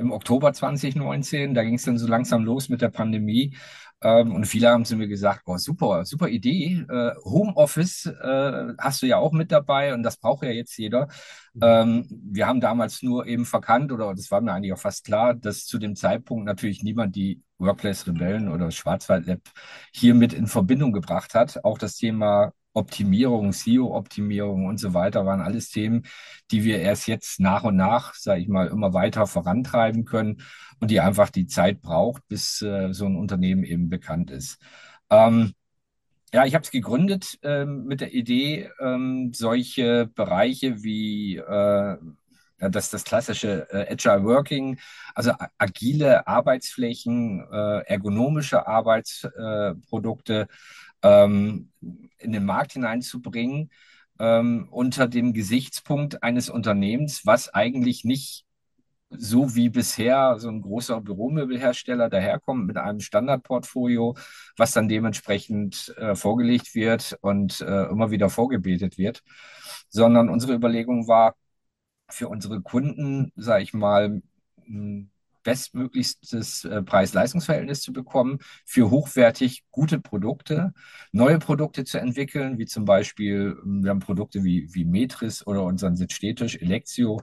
im 0.00 0.12
Oktober 0.12 0.52
2019, 0.52 1.54
da 1.54 1.62
ging 1.62 1.74
es 1.74 1.84
dann 1.84 1.98
so 1.98 2.06
langsam 2.08 2.44
los 2.44 2.68
mit 2.68 2.80
der 2.80 2.88
Pandemie. 2.88 3.54
Ähm, 4.02 4.34
und 4.34 4.46
viele 4.46 4.70
haben 4.70 4.86
zu 4.86 4.96
mir 4.96 5.08
gesagt, 5.08 5.42
oh, 5.44 5.58
super, 5.58 6.06
super 6.06 6.28
Idee. 6.28 6.84
Äh, 6.88 7.12
Homeoffice 7.22 8.06
äh, 8.06 8.72
hast 8.78 9.02
du 9.02 9.06
ja 9.06 9.18
auch 9.18 9.32
mit 9.32 9.52
dabei 9.52 9.92
und 9.92 10.02
das 10.02 10.16
braucht 10.16 10.42
ja 10.42 10.50
jetzt 10.50 10.76
jeder. 10.78 11.08
Mhm. 11.52 11.60
Ähm, 11.62 12.06
wir 12.32 12.46
haben 12.46 12.60
damals 12.60 13.02
nur 13.02 13.26
eben 13.26 13.44
verkannt, 13.44 13.92
oder 13.92 14.14
das 14.14 14.30
war 14.30 14.40
mir 14.40 14.52
eigentlich 14.52 14.72
auch 14.72 14.78
fast 14.78 15.04
klar, 15.04 15.34
dass 15.34 15.66
zu 15.66 15.78
dem 15.78 15.96
Zeitpunkt 15.96 16.46
natürlich 16.46 16.82
niemand 16.82 17.14
die 17.14 17.42
Workplace 17.58 18.06
Rebellen 18.06 18.48
oder 18.48 18.70
Schwarzwald 18.70 19.26
Lab 19.26 19.40
hier 19.92 20.14
mit 20.14 20.32
in 20.32 20.46
Verbindung 20.46 20.92
gebracht 20.92 21.34
hat. 21.34 21.62
Auch 21.62 21.76
das 21.76 21.96
Thema 21.96 22.52
Optimierung, 22.72 23.52
SEO-Optimierung 23.52 24.66
und 24.66 24.78
so 24.78 24.94
weiter 24.94 25.26
waren 25.26 25.40
alles 25.40 25.70
Themen, 25.70 26.04
die 26.50 26.64
wir 26.64 26.78
erst 26.80 27.08
jetzt 27.08 27.40
nach 27.40 27.64
und 27.64 27.76
nach, 27.76 28.14
sage 28.14 28.40
ich 28.40 28.48
mal, 28.48 28.68
immer 28.68 28.94
weiter 28.94 29.26
vorantreiben 29.26 30.04
können 30.04 30.42
und 30.78 30.90
die 30.90 31.00
einfach 31.00 31.30
die 31.30 31.46
Zeit 31.46 31.80
braucht, 31.80 32.26
bis 32.28 32.62
äh, 32.62 32.92
so 32.92 33.06
ein 33.06 33.16
Unternehmen 33.16 33.64
eben 33.64 33.88
bekannt 33.88 34.30
ist. 34.30 34.58
Ähm, 35.10 35.52
ja, 36.32 36.44
ich 36.46 36.54
habe 36.54 36.62
es 36.62 36.70
gegründet 36.70 37.38
ähm, 37.42 37.86
mit 37.86 38.00
der 38.00 38.14
Idee, 38.14 38.70
ähm, 38.80 39.32
solche 39.34 40.06
Bereiche 40.06 40.82
wie 40.84 41.38
äh, 41.38 41.96
das, 42.60 42.90
das 42.90 43.04
klassische 43.04 43.66
äh, 43.70 43.92
Agile 43.92 44.22
Working, 44.24 44.78
also 45.14 45.32
agile 45.58 46.26
Arbeitsflächen, 46.26 47.44
äh, 47.50 47.80
ergonomische 47.86 48.66
Arbeitsprodukte 48.66 50.46
ähm, 51.02 51.70
in 52.18 52.32
den 52.32 52.44
Markt 52.44 52.72
hineinzubringen, 52.72 53.70
ähm, 54.18 54.68
unter 54.70 55.08
dem 55.08 55.32
Gesichtspunkt 55.32 56.22
eines 56.22 56.50
Unternehmens, 56.50 57.24
was 57.24 57.52
eigentlich 57.52 58.04
nicht 58.04 58.44
so 59.10 59.54
wie 59.56 59.68
bisher 59.70 60.38
so 60.38 60.48
ein 60.48 60.62
großer 60.62 61.00
Büromöbelhersteller 61.00 62.08
daherkommt 62.08 62.66
mit 62.66 62.76
einem 62.76 63.00
Standardportfolio, 63.00 64.16
was 64.56 64.72
dann 64.72 64.88
dementsprechend 64.88 65.92
äh, 65.98 66.14
vorgelegt 66.14 66.74
wird 66.74 67.18
und 67.20 67.60
äh, 67.60 67.86
immer 67.86 68.10
wieder 68.12 68.30
vorgebetet 68.30 68.98
wird, 68.98 69.22
sondern 69.88 70.28
unsere 70.28 70.54
Überlegung 70.54 71.08
war, 71.08 71.34
für 72.08 72.28
unsere 72.28 72.60
Kunden, 72.60 73.32
sage 73.36 73.62
ich 73.62 73.72
mal, 73.74 74.22
bestmöglichstes 75.42 76.64
äh, 76.64 76.82
Preis-Leistungs-Verhältnis 76.82 77.82
zu 77.82 77.92
bekommen, 77.92 78.38
für 78.64 78.90
hochwertig 78.90 79.64
gute 79.70 80.00
Produkte, 80.00 80.72
neue 81.12 81.38
Produkte 81.38 81.84
zu 81.84 81.98
entwickeln, 81.98 82.58
wie 82.58 82.66
zum 82.66 82.84
Beispiel, 82.84 83.56
ähm, 83.64 83.82
wir 83.82 83.90
haben 83.90 84.00
Produkte 84.00 84.44
wie, 84.44 84.68
wie 84.72 84.84
Metris 84.84 85.46
oder 85.46 85.64
unseren 85.64 85.96
Sitzstehtisch 85.96 86.56
Electio, 86.56 87.22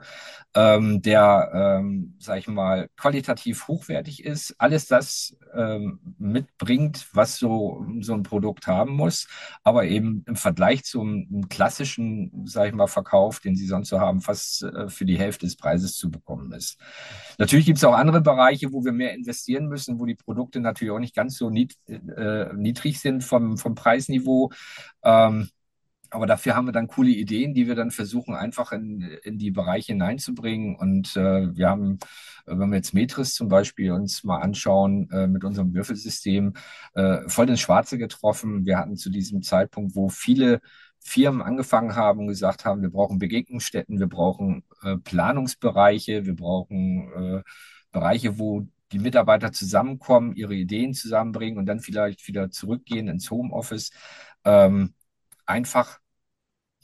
ähm, 0.56 1.02
der, 1.02 1.52
ähm, 1.54 2.16
sag 2.20 2.40
ich 2.40 2.48
mal, 2.48 2.90
qualitativ 2.98 3.68
hochwertig 3.68 4.24
ist, 4.24 4.56
alles 4.58 4.88
das 4.88 5.38
ähm, 5.54 6.00
mitbringt, 6.18 7.08
was 7.14 7.38
so, 7.38 7.86
so 8.00 8.14
ein 8.14 8.24
Produkt 8.24 8.68
haben 8.68 8.94
muss, 8.94 9.28
aber 9.64 9.86
eben 9.86 10.24
im 10.28 10.36
Vergleich 10.36 10.84
zum 10.84 11.48
klassischen, 11.50 12.46
sag 12.46 12.68
ich 12.68 12.74
mal, 12.74 12.88
Verkauf, 12.88 13.40
den 13.40 13.56
sie 13.56 13.68
sonst 13.68 13.90
so 13.90 14.00
haben, 14.00 14.22
fast 14.22 14.64
äh, 14.64 14.90
für 14.90 15.06
die 15.06 15.18
Hälfte 15.18 15.46
des 15.46 15.56
Preises 15.56 15.96
zu 15.96 16.10
bekommen 16.10 16.52
ist. 16.54 16.78
Natürlich 17.38 17.66
gibt 17.66 17.78
es 17.78 17.84
auch 17.84 17.94
andere 17.94 18.07
Bereiche, 18.22 18.74
wo 18.74 18.84
wir 18.84 18.92
mehr 18.92 19.14
investieren 19.14 19.68
müssen, 19.68 20.00
wo 20.00 20.06
die 20.06 20.16
Produkte 20.16 20.60
natürlich 20.60 20.92
auch 20.92 21.00
nicht 21.00 21.16
ganz 21.16 21.38
so 21.38 21.50
nied, 21.50 21.76
äh, 21.88 22.54
niedrig 22.54 23.00
sind 23.00 23.24
vom, 23.24 23.58
vom 23.58 23.76
Preisniveau. 23.76 24.52
Ähm, 25.04 25.50
aber 26.10 26.26
dafür 26.26 26.56
haben 26.56 26.66
wir 26.66 26.72
dann 26.72 26.88
coole 26.88 27.10
Ideen, 27.10 27.54
die 27.54 27.68
wir 27.68 27.76
dann 27.76 27.92
versuchen, 27.92 28.34
einfach 28.34 28.72
in, 28.72 29.02
in 29.24 29.38
die 29.38 29.52
Bereiche 29.52 29.92
hineinzubringen. 29.92 30.76
Und 30.76 31.16
äh, 31.18 31.56
wir 31.56 31.70
haben, 31.70 32.00
wenn 32.46 32.70
wir 32.70 32.78
jetzt 32.78 32.94
Metris 32.94 33.34
zum 33.34 33.50
Beispiel 33.50 33.92
uns 33.92 34.24
mal 34.24 34.40
anschauen, 34.40 35.10
äh, 35.12 35.28
mit 35.28 35.44
unserem 35.44 35.74
Würfelsystem 35.74 36.54
äh, 36.94 37.28
voll 37.28 37.50
ins 37.50 37.60
Schwarze 37.60 37.98
getroffen. 37.98 38.66
Wir 38.66 38.78
hatten 38.78 38.96
zu 38.96 39.10
diesem 39.10 39.42
Zeitpunkt, 39.42 39.96
wo 39.96 40.08
viele 40.10 40.62
Firmen 41.00 41.42
angefangen 41.42 41.96
haben 41.96 42.22
und 42.22 42.28
gesagt 42.28 42.66
haben, 42.66 42.82
wir 42.82 42.90
brauchen 42.90 43.20
Begegnungsstätten, 43.20 44.00
wir 44.00 44.08
brauchen 44.08 44.64
äh, 44.84 44.98
Planungsbereiche, 44.98 46.26
wir 46.26 46.36
brauchen 46.36 47.12
äh, 47.14 47.44
Bereiche, 47.92 48.40
wo 48.40 48.68
die 48.92 49.00
Mitarbeiter 49.00 49.52
zusammenkommen, 49.52 50.36
ihre 50.36 50.56
Ideen 50.56 50.94
zusammenbringen 50.94 51.60
und 51.60 51.66
dann 51.66 51.80
vielleicht 51.80 52.28
wieder 52.28 52.50
zurückgehen 52.50 53.08
ins 53.08 53.30
Homeoffice. 53.32 53.92
Ähm, 54.46 54.94
einfach 55.46 56.00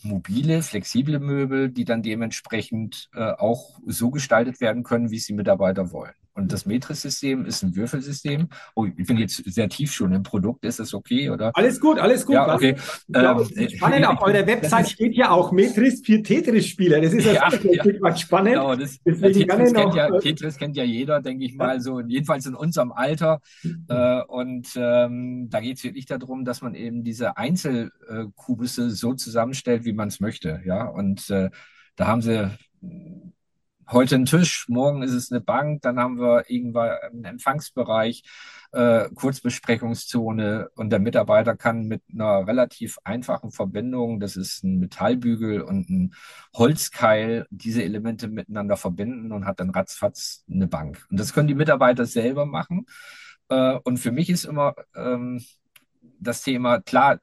mobile, 0.02 0.62
flexible 0.64 1.20
Möbel, 1.20 1.70
die 1.70 1.86
dann 1.86 2.04
dementsprechend 2.04 3.10
äh, 3.14 3.32
auch 3.32 3.80
so 3.86 4.12
gestaltet 4.12 4.62
werden 4.62 4.84
können, 4.84 5.12
wie 5.12 5.18
es 5.18 5.26
die 5.26 5.34
Mitarbeiter 5.34 5.92
wollen. 5.92 6.14
Und 6.36 6.52
das 6.52 6.66
Metris-System 6.66 7.46
ist 7.46 7.62
ein 7.62 7.76
Würfelsystem. 7.76 8.50
Oh, 8.76 8.86
ich 8.86 9.06
bin 9.06 9.18
jetzt 9.18 9.44
sehr 9.46 9.70
tief 9.70 9.94
schon 9.94 10.14
im 10.14 10.24
Produkt. 10.24 10.66
Ist 10.66 10.80
das 10.80 10.94
okay? 10.94 11.30
Oder? 11.30 11.52
Alles 11.54 11.80
gut, 11.80 12.00
alles 12.00 12.26
gut. 12.26 12.36
Ja, 12.36 12.56
okay. 12.56 12.76
Glaub, 13.08 13.48
ähm, 13.56 13.70
spannend, 13.70 14.08
auf 14.08 14.22
eurer 14.22 14.48
Website 14.48 14.90
steht 14.90 15.16
ja 15.16 15.30
auch 15.30 15.52
Metris 15.52 16.02
für 16.04 16.24
Tetris-Spieler. 16.24 17.02
Das 17.02 17.14
ist 17.14 17.26
ja, 17.26 17.34
ja 17.34 18.18
spannend. 18.18 18.54
Genau, 18.54 18.76
das, 18.76 19.00
Deswegen 19.06 19.48
Tetris, 19.48 19.74
kennt 19.74 19.94
ja, 19.94 20.20
Tetris 20.20 20.58
kennt 20.58 20.76
ja 20.76 20.84
jeder, 20.84 21.22
denke 21.22 21.46
ich 21.46 21.54
mal, 21.54 21.80
so 21.82 22.00
jedenfalls 22.00 22.48
in 22.48 22.56
unserem 22.56 22.92
Alter. 22.92 23.40
Mhm. 23.62 23.86
Äh, 23.90 24.24
und 24.24 24.68
ähm, 24.76 25.50
da 25.52 25.60
geht 25.60 25.78
es 25.78 25.84
wirklich 25.84 26.08
darum, 26.08 26.46
dass 26.46 26.62
man 26.62 26.74
eben 26.74 27.04
diese 27.04 27.38
Einzelkubusse 27.38 28.90
so 28.90 29.14
zusammenstellt, 29.14 29.86
wie 29.86 29.94
man 29.94 30.08
es 30.08 30.20
möchte. 30.20 30.62
Ja, 30.66 30.86
und 30.86 31.30
äh, 31.30 31.52
da 31.96 32.08
haben 32.08 32.24
sie 32.24 32.50
heute 33.94 34.16
ein 34.16 34.26
Tisch, 34.26 34.68
morgen 34.68 35.04
ist 35.04 35.14
es 35.14 35.32
eine 35.32 35.40
Bank, 35.40 35.84
dann 35.84 36.00
haben 36.00 36.20
wir 36.20 36.50
irgendwann 36.50 36.98
einen 37.04 37.26
Empfangsbereich, 37.26 38.24
äh, 38.72 39.08
Kurzbesprechungszone 39.14 40.70
und 40.76 40.90
der 40.90 41.00
Mitarbeiter 41.00 41.56
kann 41.56 41.86
mit 41.86 42.02
einer 42.12 42.48
relativ 42.48 42.98
einfachen 43.04 43.52
Verbindung, 43.52 44.20
das 44.20 44.36
ist 44.36 44.64
ein 44.64 44.80
Metallbügel 44.80 45.62
und 45.62 45.90
ein 45.90 46.16
Holzkeil, 46.56 47.46
diese 47.52 47.84
Elemente 47.84 48.28
miteinander 48.28 48.78
verbinden 48.78 49.32
und 49.32 49.46
hat 49.46 49.60
dann 49.60 49.70
ratzfatz 49.70 50.44
eine 50.52 50.68
Bank. 50.68 51.06
Und 51.10 51.20
das 51.20 51.34
können 51.34 51.48
die 51.48 51.56
Mitarbeiter 51.56 52.06
selber 52.06 52.46
machen. 52.46 52.88
Äh, 53.50 53.76
und 53.84 53.98
für 53.98 54.12
mich 54.12 54.30
ist 54.30 54.46
immer 54.46 54.76
ähm, 54.96 55.44
das 56.20 56.42
Thema, 56.42 56.82
klar, 56.82 57.20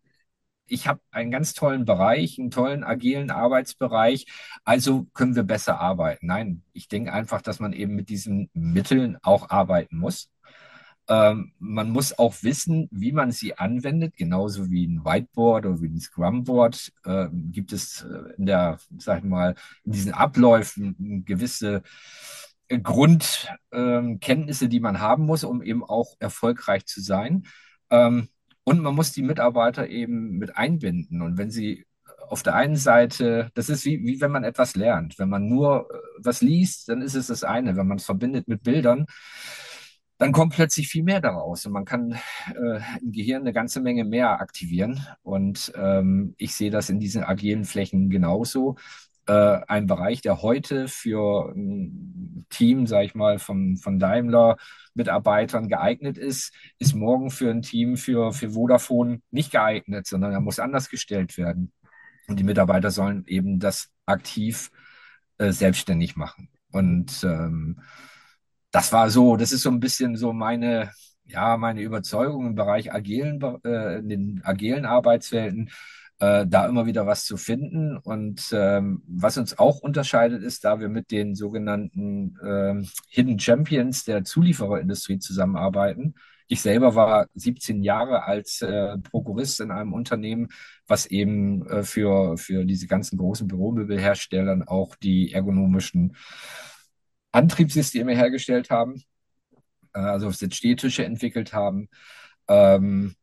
ich 0.71 0.87
habe 0.87 1.01
einen 1.11 1.31
ganz 1.31 1.53
tollen 1.55 1.85
Bereich, 1.85 2.39
einen 2.39 2.51
tollen 2.51 2.85
agilen 2.85 3.31
Arbeitsbereich, 3.31 4.27
also 4.65 5.07
können 5.13 5.35
wir 5.35 5.43
besser 5.43 5.81
arbeiten. 5.81 6.27
Nein, 6.27 6.63
ich 6.73 6.89
denke 6.89 7.13
einfach, 7.13 7.43
dass 7.43 7.61
man 7.61 7.73
eben 7.73 7.95
mit 7.95 8.09
diesen 8.09 8.51
Mitteln 8.55 9.19
auch 9.23 9.51
arbeiten 9.51 9.99
muss. 9.99 10.31
Ähm, 11.09 11.53
man 11.59 11.91
muss 11.91 12.17
auch 12.19 12.35
wissen, 12.43 12.89
wie 12.93 13.11
man 13.11 13.33
sie 13.33 13.59
anwendet, 13.59 14.17
genauso 14.17 14.71
wie 14.71 14.87
ein 14.87 15.05
Whiteboard 15.05 15.67
oder 15.67 15.83
wie 15.83 15.89
ein 15.89 16.01
Scrumboard. 16.01 16.93
Äh, 17.05 17.27
gibt 17.33 17.73
es 17.73 18.03
äh, 18.03 18.35
in 18.37 18.47
der, 18.47 18.79
sag 18.99 19.19
ich 19.19 19.25
mal, 19.25 19.57
in 19.85 19.93
diesen 19.93 20.15
Abläufen 20.15 21.25
gewisse 21.27 21.83
Grundkenntnisse, 22.69 24.65
ähm, 24.67 24.71
die 24.71 24.81
man 24.81 25.01
haben 25.01 25.27
muss, 25.27 25.43
um 25.43 25.63
eben 25.63 25.83
auch 25.83 26.15
erfolgreich 26.21 26.87
zu 26.87 27.01
sein. 27.01 27.43
Ähm, 27.91 28.29
und 28.71 28.81
man 28.81 28.95
muss 28.95 29.13
die 29.13 29.23
Mitarbeiter 29.23 29.89
eben 29.89 30.39
mit 30.39 30.57
einbinden. 30.57 31.23
Und 31.23 31.39
wenn 31.39 31.51
sie 31.51 31.87
auf 32.29 32.45
der 32.45 32.55
einen 32.55 32.77
Seite, 32.77 33.51
das 33.55 33.69
ist 33.69 33.85
wie, 33.85 34.05
wie 34.05 34.21
wenn 34.21 34.31
man 34.31 34.45
etwas 34.45 34.77
lernt. 34.77 35.19
Wenn 35.19 35.29
man 35.29 35.49
nur 35.49 35.89
äh, 35.91 35.99
was 36.19 36.41
liest, 36.41 36.89
dann 36.89 37.03
ist 37.03 37.17
es 37.17 37.27
das 37.27 37.43
eine. 37.43 37.77
Wenn 37.77 37.89
man 37.89 37.99
es 37.99 38.05
verbindet 38.05 38.47
mit 38.47 38.63
Bildern, 38.63 39.07
dann 40.19 40.33
kommt 40.33 40.55
plötzlich 40.55 40.87
viel 40.89 41.03
mehr 41.03 41.21
daraus 41.21 41.65
und 41.67 41.73
man 41.73 41.87
kann 41.87 42.13
äh, 42.55 42.81
im 43.01 43.11
Gehirn 43.11 43.41
eine 43.43 43.53
ganze 43.53 43.81
Menge 43.81 44.05
mehr 44.05 44.41
aktivieren. 44.41 45.05
Und 45.23 45.73
ähm, 45.75 46.35
ich 46.37 46.55
sehe 46.55 46.71
das 46.71 46.91
in 46.91 47.01
diesen 47.01 47.25
agilen 47.25 47.65
Flächen 47.65 48.11
genauso. 48.11 48.77
Äh, 49.31 49.61
ein 49.69 49.87
Bereich, 49.87 50.23
der 50.23 50.43
heute 50.43 50.89
für 50.89 51.53
ein 51.55 52.47
Team, 52.51 52.89
sage 52.89 53.05
ich 53.07 53.15
mal, 53.15 53.39
von, 53.39 53.77
von 53.77 54.01
Daimler 54.01 54.57
Mitarbeitern 54.95 55.69
geeignet 55.69 56.19
ist, 56.19 56.53
ist 56.81 56.97
morgen 56.97 57.31
für 57.31 57.49
ein 57.49 57.63
Team 57.63 57.97
für, 57.97 58.33
für 58.33 58.51
Vodafone 58.51 59.23
nicht 59.31 59.53
geeignet, 59.53 60.09
sondern 60.09 60.33
er 60.33 60.41
muss 60.41 60.59
anders 60.59 60.91
gestellt 60.91 61.39
werden. 61.39 61.71
Und 62.27 62.41
die 62.41 62.45
Mitarbeiter 62.45 62.91
sollen 62.91 63.25
eben 63.29 63.61
das 63.61 63.91
aktiv 64.05 64.73
äh, 65.39 65.53
selbstständig 65.53 66.17
machen. 66.17 66.49
Und 66.73 67.23
ähm, 67.23 67.83
das 68.73 68.93
war 68.93 69.11
so, 69.11 69.37
das 69.37 69.53
ist 69.53 69.63
so 69.63 69.71
ein 69.71 69.79
bisschen 69.79 70.17
so 70.17 70.33
meine, 70.33 70.91
ja, 71.25 71.57
meine 71.57 71.83
Überzeugung 71.83 72.49
im 72.49 72.55
Bereich 72.57 72.93
agilen, 72.93 73.41
äh, 73.65 73.99
in 73.99 74.09
den 74.09 74.41
agilen 74.43 74.87
Arbeitswelten, 74.87 75.71
äh, 76.21 76.47
da 76.47 76.67
immer 76.67 76.87
wieder 76.87 77.07
was 77.07 77.25
zu 77.25 77.37
finden. 77.37 77.97
Und 77.97 78.51
ähm, 78.53 79.03
was 79.07 79.39
uns 79.39 79.59
auch 79.59 79.81
unterscheidet, 79.81 80.43
ist, 80.43 80.65
da 80.65 80.79
wir 80.79 80.89
mit 80.89 81.11
den 81.11 81.35
sogenannten 81.35 82.37
ähm, 82.45 82.89
Hidden 83.09 83.39
Champions 83.39 84.05
der 84.05 84.25
Zuliefererindustrie 84.25 85.19
zusammenarbeiten. 85.19 86.15
Ich 86.47 86.63
selber 86.63 86.95
war 86.95 87.27
17 87.35 87.83
Jahre 87.83 88.25
als 88.25 88.61
äh, 88.61 88.99
Prokurist 88.99 89.61
in 89.61 89.71
einem 89.71 89.93
Unternehmen, 89.93 90.49
was 90.87 91.07
eben 91.07 91.67
äh, 91.69 91.85
für, 91.85 92.37
für 92.37 92.65
diese 92.65 92.87
ganzen 92.87 93.19
großen 93.19 93.47
Büromöbelherstellern 93.47 94.65
auch 94.65 94.97
die 94.97 95.33
ergonomischen 95.33 96.17
Antriebssysteme 97.33 98.17
hergestellt 98.17 98.69
haben, 98.69 99.03
äh, 99.95 100.01
also 100.01 100.31
Sitzstehtische 100.31 101.05
entwickelt 101.05 101.53
haben. 101.55 101.89
Ähm, 102.49 103.15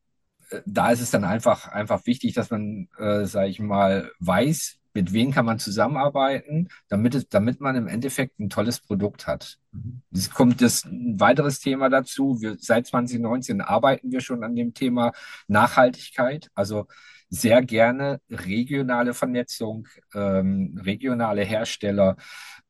da 0.65 0.91
ist 0.91 1.01
es 1.01 1.11
dann 1.11 1.23
einfach, 1.23 1.67
einfach 1.67 2.05
wichtig, 2.05 2.33
dass 2.33 2.49
man, 2.49 2.87
äh, 2.97 3.25
sage 3.25 3.49
ich 3.49 3.59
mal, 3.59 4.11
weiß, 4.19 4.77
mit 4.93 5.13
wem 5.13 5.31
kann 5.31 5.45
man 5.45 5.59
zusammenarbeiten, 5.59 6.69
damit, 6.87 7.13
es, 7.13 7.29
damit 7.29 7.61
man 7.61 7.75
im 7.75 7.87
Endeffekt 7.87 8.39
ein 8.39 8.49
tolles 8.49 8.79
Produkt 8.79 9.27
hat. 9.27 9.59
Mhm. 9.71 10.01
Es 10.11 10.31
kommt 10.31 10.61
das 10.61 10.85
ein 10.85 11.19
weiteres 11.19 11.59
Thema 11.59 11.89
dazu. 11.89 12.41
Wir, 12.41 12.55
seit 12.59 12.87
2019 12.87 13.61
arbeiten 13.61 14.11
wir 14.11 14.21
schon 14.21 14.43
an 14.43 14.55
dem 14.55 14.73
Thema 14.73 15.11
Nachhaltigkeit. 15.47 16.49
Also 16.55 16.87
sehr 17.29 17.61
gerne 17.61 18.21
regionale 18.29 19.13
Vernetzung, 19.13 19.87
ähm, 20.15 20.79
regionale 20.83 21.43
Hersteller, 21.43 22.15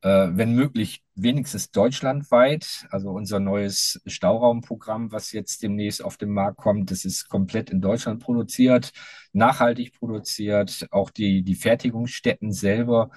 äh, 0.02 0.28
wenn 0.32 0.54
möglich 0.54 1.02
wenigstens 1.14 1.70
deutschlandweit. 1.70 2.86
Also 2.90 3.10
unser 3.10 3.40
neues 3.40 4.00
Stauraumprogramm, 4.06 5.10
was 5.12 5.32
jetzt 5.32 5.62
demnächst 5.62 6.04
auf 6.04 6.16
den 6.16 6.30
Markt 6.30 6.58
kommt, 6.58 6.90
das 6.90 7.04
ist 7.04 7.28
komplett 7.28 7.70
in 7.70 7.80
Deutschland 7.80 8.22
produziert, 8.22 8.92
nachhaltig 9.32 9.92
produziert. 9.92 10.86
Auch 10.90 11.10
die, 11.10 11.42
die 11.42 11.56
Fertigungsstätten 11.56 12.52
selber 12.52 13.10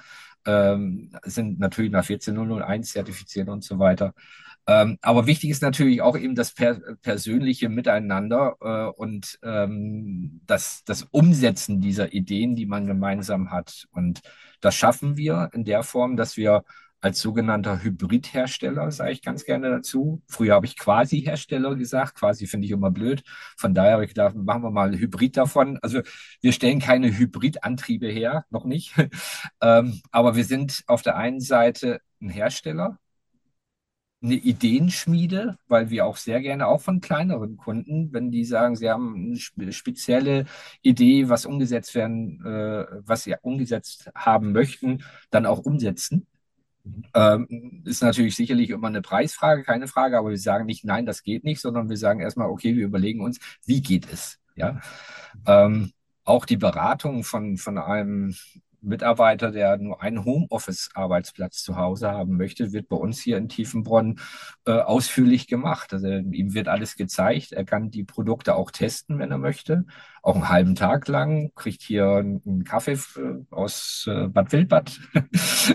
ähm, 0.45 1.11
sind 1.23 1.59
natürlich 1.59 1.91
nach 1.91 2.05
14001 2.05 2.91
zertifiziert 2.91 3.49
und 3.49 3.63
so 3.63 3.77
weiter. 3.79 4.13
Ähm, 4.67 4.97
aber 5.01 5.25
wichtig 5.27 5.49
ist 5.49 5.61
natürlich 5.61 6.01
auch 6.01 6.17
eben 6.17 6.35
das 6.35 6.53
per 6.53 6.75
persönliche 7.01 7.69
Miteinander 7.69 8.55
äh, 8.61 8.99
und 8.99 9.39
ähm, 9.43 10.41
das, 10.45 10.83
das 10.85 11.03
Umsetzen 11.11 11.81
dieser 11.81 12.13
Ideen, 12.13 12.55
die 12.55 12.65
man 12.65 12.85
gemeinsam 12.85 13.51
hat. 13.51 13.87
Und 13.91 14.21
das 14.61 14.75
schaffen 14.75 15.17
wir 15.17 15.49
in 15.53 15.65
der 15.65 15.83
Form, 15.83 16.15
dass 16.15 16.37
wir 16.37 16.63
als 17.01 17.19
sogenannter 17.19 17.81
Hybridhersteller, 17.81 18.91
sage 18.91 19.11
ich 19.11 19.21
ganz 19.23 19.43
gerne 19.43 19.69
dazu. 19.71 20.21
Früher 20.27 20.53
habe 20.53 20.67
ich 20.67 20.77
Quasi-Hersteller 20.77 21.75
gesagt, 21.75 22.15
quasi 22.15 22.45
finde 22.45 22.65
ich 22.67 22.71
immer 22.71 22.91
blöd. 22.91 23.23
Von 23.57 23.73
daher 23.73 23.93
habe 23.93 24.03
ich 24.05 24.09
gedacht, 24.09 24.35
machen 24.35 24.61
wir 24.63 24.71
mal 24.71 24.95
Hybrid 24.97 25.35
davon. 25.35 25.79
Also 25.81 26.01
wir 26.41 26.53
stellen 26.53 26.79
keine 26.79 27.17
Hybridantriebe 27.17 28.07
her, 28.07 28.45
noch 28.51 28.65
nicht. 28.65 28.93
ähm, 29.61 30.01
aber 30.11 30.35
wir 30.35 30.45
sind 30.45 30.83
auf 30.85 31.01
der 31.01 31.17
einen 31.17 31.39
Seite 31.39 32.01
ein 32.21 32.29
Hersteller, 32.29 32.99
eine 34.23 34.35
Ideenschmiede, 34.35 35.57
weil 35.67 35.89
wir 35.89 36.05
auch 36.05 36.17
sehr 36.17 36.41
gerne 36.41 36.67
auch 36.67 36.81
von 36.81 37.01
kleineren 37.01 37.57
Kunden, 37.57 38.13
wenn 38.13 38.29
die 38.29 38.45
sagen, 38.45 38.75
sie 38.75 38.89
haben 38.89 39.35
eine 39.57 39.73
spezielle 39.73 40.45
Idee, 40.81 41.29
was 41.29 41.45
umgesetzt 41.45 41.95
werden, 41.95 42.43
äh, 42.45 42.85
was 43.05 43.23
sie 43.23 43.35
umgesetzt 43.41 44.11
haben 44.13 44.51
möchten, 44.51 45.03
dann 45.31 45.45
auch 45.45 45.59
umsetzen. 45.59 46.27
Mhm. 46.83 47.03
Ähm, 47.13 47.83
ist 47.85 48.03
natürlich 48.03 48.35
sicherlich 48.35 48.69
immer 48.69 48.87
eine 48.87 49.01
Preisfrage, 49.01 49.63
keine 49.63 49.87
Frage, 49.87 50.17
aber 50.17 50.29
wir 50.29 50.37
sagen 50.37 50.65
nicht, 50.65 50.85
nein, 50.85 51.05
das 51.05 51.23
geht 51.23 51.43
nicht, 51.43 51.61
sondern 51.61 51.89
wir 51.89 51.97
sagen 51.97 52.19
erstmal, 52.19 52.49
okay, 52.49 52.75
wir 52.75 52.85
überlegen 52.85 53.21
uns, 53.21 53.39
wie 53.65 53.81
geht 53.81 54.11
es? 54.11 54.39
Ja. 54.55 54.81
Ähm, 55.47 55.91
auch 56.23 56.45
die 56.45 56.57
Beratung 56.57 57.23
von, 57.23 57.57
von 57.57 57.77
einem 57.77 58.35
Mitarbeiter, 58.81 59.51
der 59.51 59.77
nur 59.77 60.01
einen 60.01 60.25
Homeoffice-Arbeitsplatz 60.25 61.63
zu 61.63 61.75
Hause 61.75 62.11
haben 62.11 62.37
möchte, 62.37 62.73
wird 62.73 62.89
bei 62.89 62.95
uns 62.95 63.21
hier 63.21 63.37
in 63.37 63.47
Tiefenbronn 63.47 64.19
äh, 64.65 64.71
ausführlich 64.71 65.47
gemacht. 65.47 65.93
Also 65.93 66.07
ihm 66.07 66.53
wird 66.53 66.67
alles 66.67 66.95
gezeigt. 66.95 67.51
Er 67.51 67.63
kann 67.63 67.91
die 67.91 68.03
Produkte 68.03 68.55
auch 68.55 68.71
testen, 68.71 69.19
wenn 69.19 69.31
er 69.31 69.37
möchte. 69.37 69.85
Auch 70.23 70.35
einen 70.35 70.49
halben 70.49 70.75
Tag 70.75 71.07
lang, 71.07 71.51
kriegt 71.55 71.81
hier 71.81 72.05
einen 72.05 72.63
Kaffee 72.63 72.93
äh, 72.93 73.43
aus 73.51 74.05
äh, 74.07 74.27
Bad 74.27 74.51
Wildbad. 74.51 74.99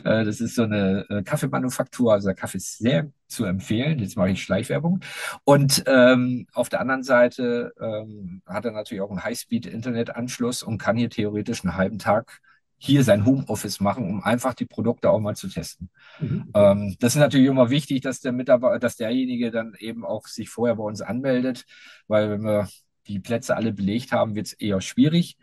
Äh, 0.04 0.24
das 0.24 0.40
ist 0.40 0.56
so 0.56 0.64
eine 0.64 1.06
äh, 1.08 1.22
Kaffeemanufaktur. 1.22 2.12
Also 2.12 2.28
der 2.28 2.34
Kaffee 2.34 2.58
ist 2.58 2.78
sehr 2.78 3.10
zu 3.28 3.44
empfehlen. 3.44 3.98
Jetzt 3.98 4.16
mache 4.16 4.30
ich 4.30 4.42
Schleichwerbung. 4.42 5.00
Und 5.44 5.84
ähm, 5.86 6.46
auf 6.52 6.68
der 6.68 6.80
anderen 6.80 7.02
Seite 7.02 7.72
ähm, 7.80 8.42
hat 8.46 8.64
er 8.64 8.72
natürlich 8.72 9.00
auch 9.00 9.10
einen 9.10 9.24
Highspeed-Internetanschluss 9.24 10.62
und 10.62 10.78
kann 10.78 10.96
hier 10.96 11.10
theoretisch 11.10 11.64
einen 11.64 11.76
halben 11.76 11.98
Tag 11.98 12.40
hier 12.78 13.04
sein 13.04 13.24
Homeoffice 13.24 13.80
machen, 13.80 14.08
um 14.08 14.22
einfach 14.22 14.54
die 14.54 14.66
Produkte 14.66 15.10
auch 15.10 15.20
mal 15.20 15.34
zu 15.34 15.48
testen. 15.48 15.90
Mhm. 16.20 16.50
Ähm, 16.54 16.96
das 17.00 17.14
ist 17.14 17.20
natürlich 17.20 17.46
immer 17.46 17.70
wichtig, 17.70 18.02
dass 18.02 18.20
der 18.20 18.32
Mitarbeiter, 18.32 18.78
dass 18.78 18.96
derjenige 18.96 19.50
dann 19.50 19.74
eben 19.78 20.04
auch 20.04 20.26
sich 20.26 20.50
vorher 20.50 20.76
bei 20.76 20.84
uns 20.84 21.00
anmeldet, 21.00 21.64
weil 22.06 22.30
wenn 22.30 22.44
wir 22.44 22.68
die 23.06 23.20
Plätze 23.20 23.56
alle 23.56 23.72
belegt 23.72 24.12
haben, 24.12 24.34
wird 24.34 24.48
es 24.48 24.52
eher 24.52 24.80
schwierig. 24.80 25.36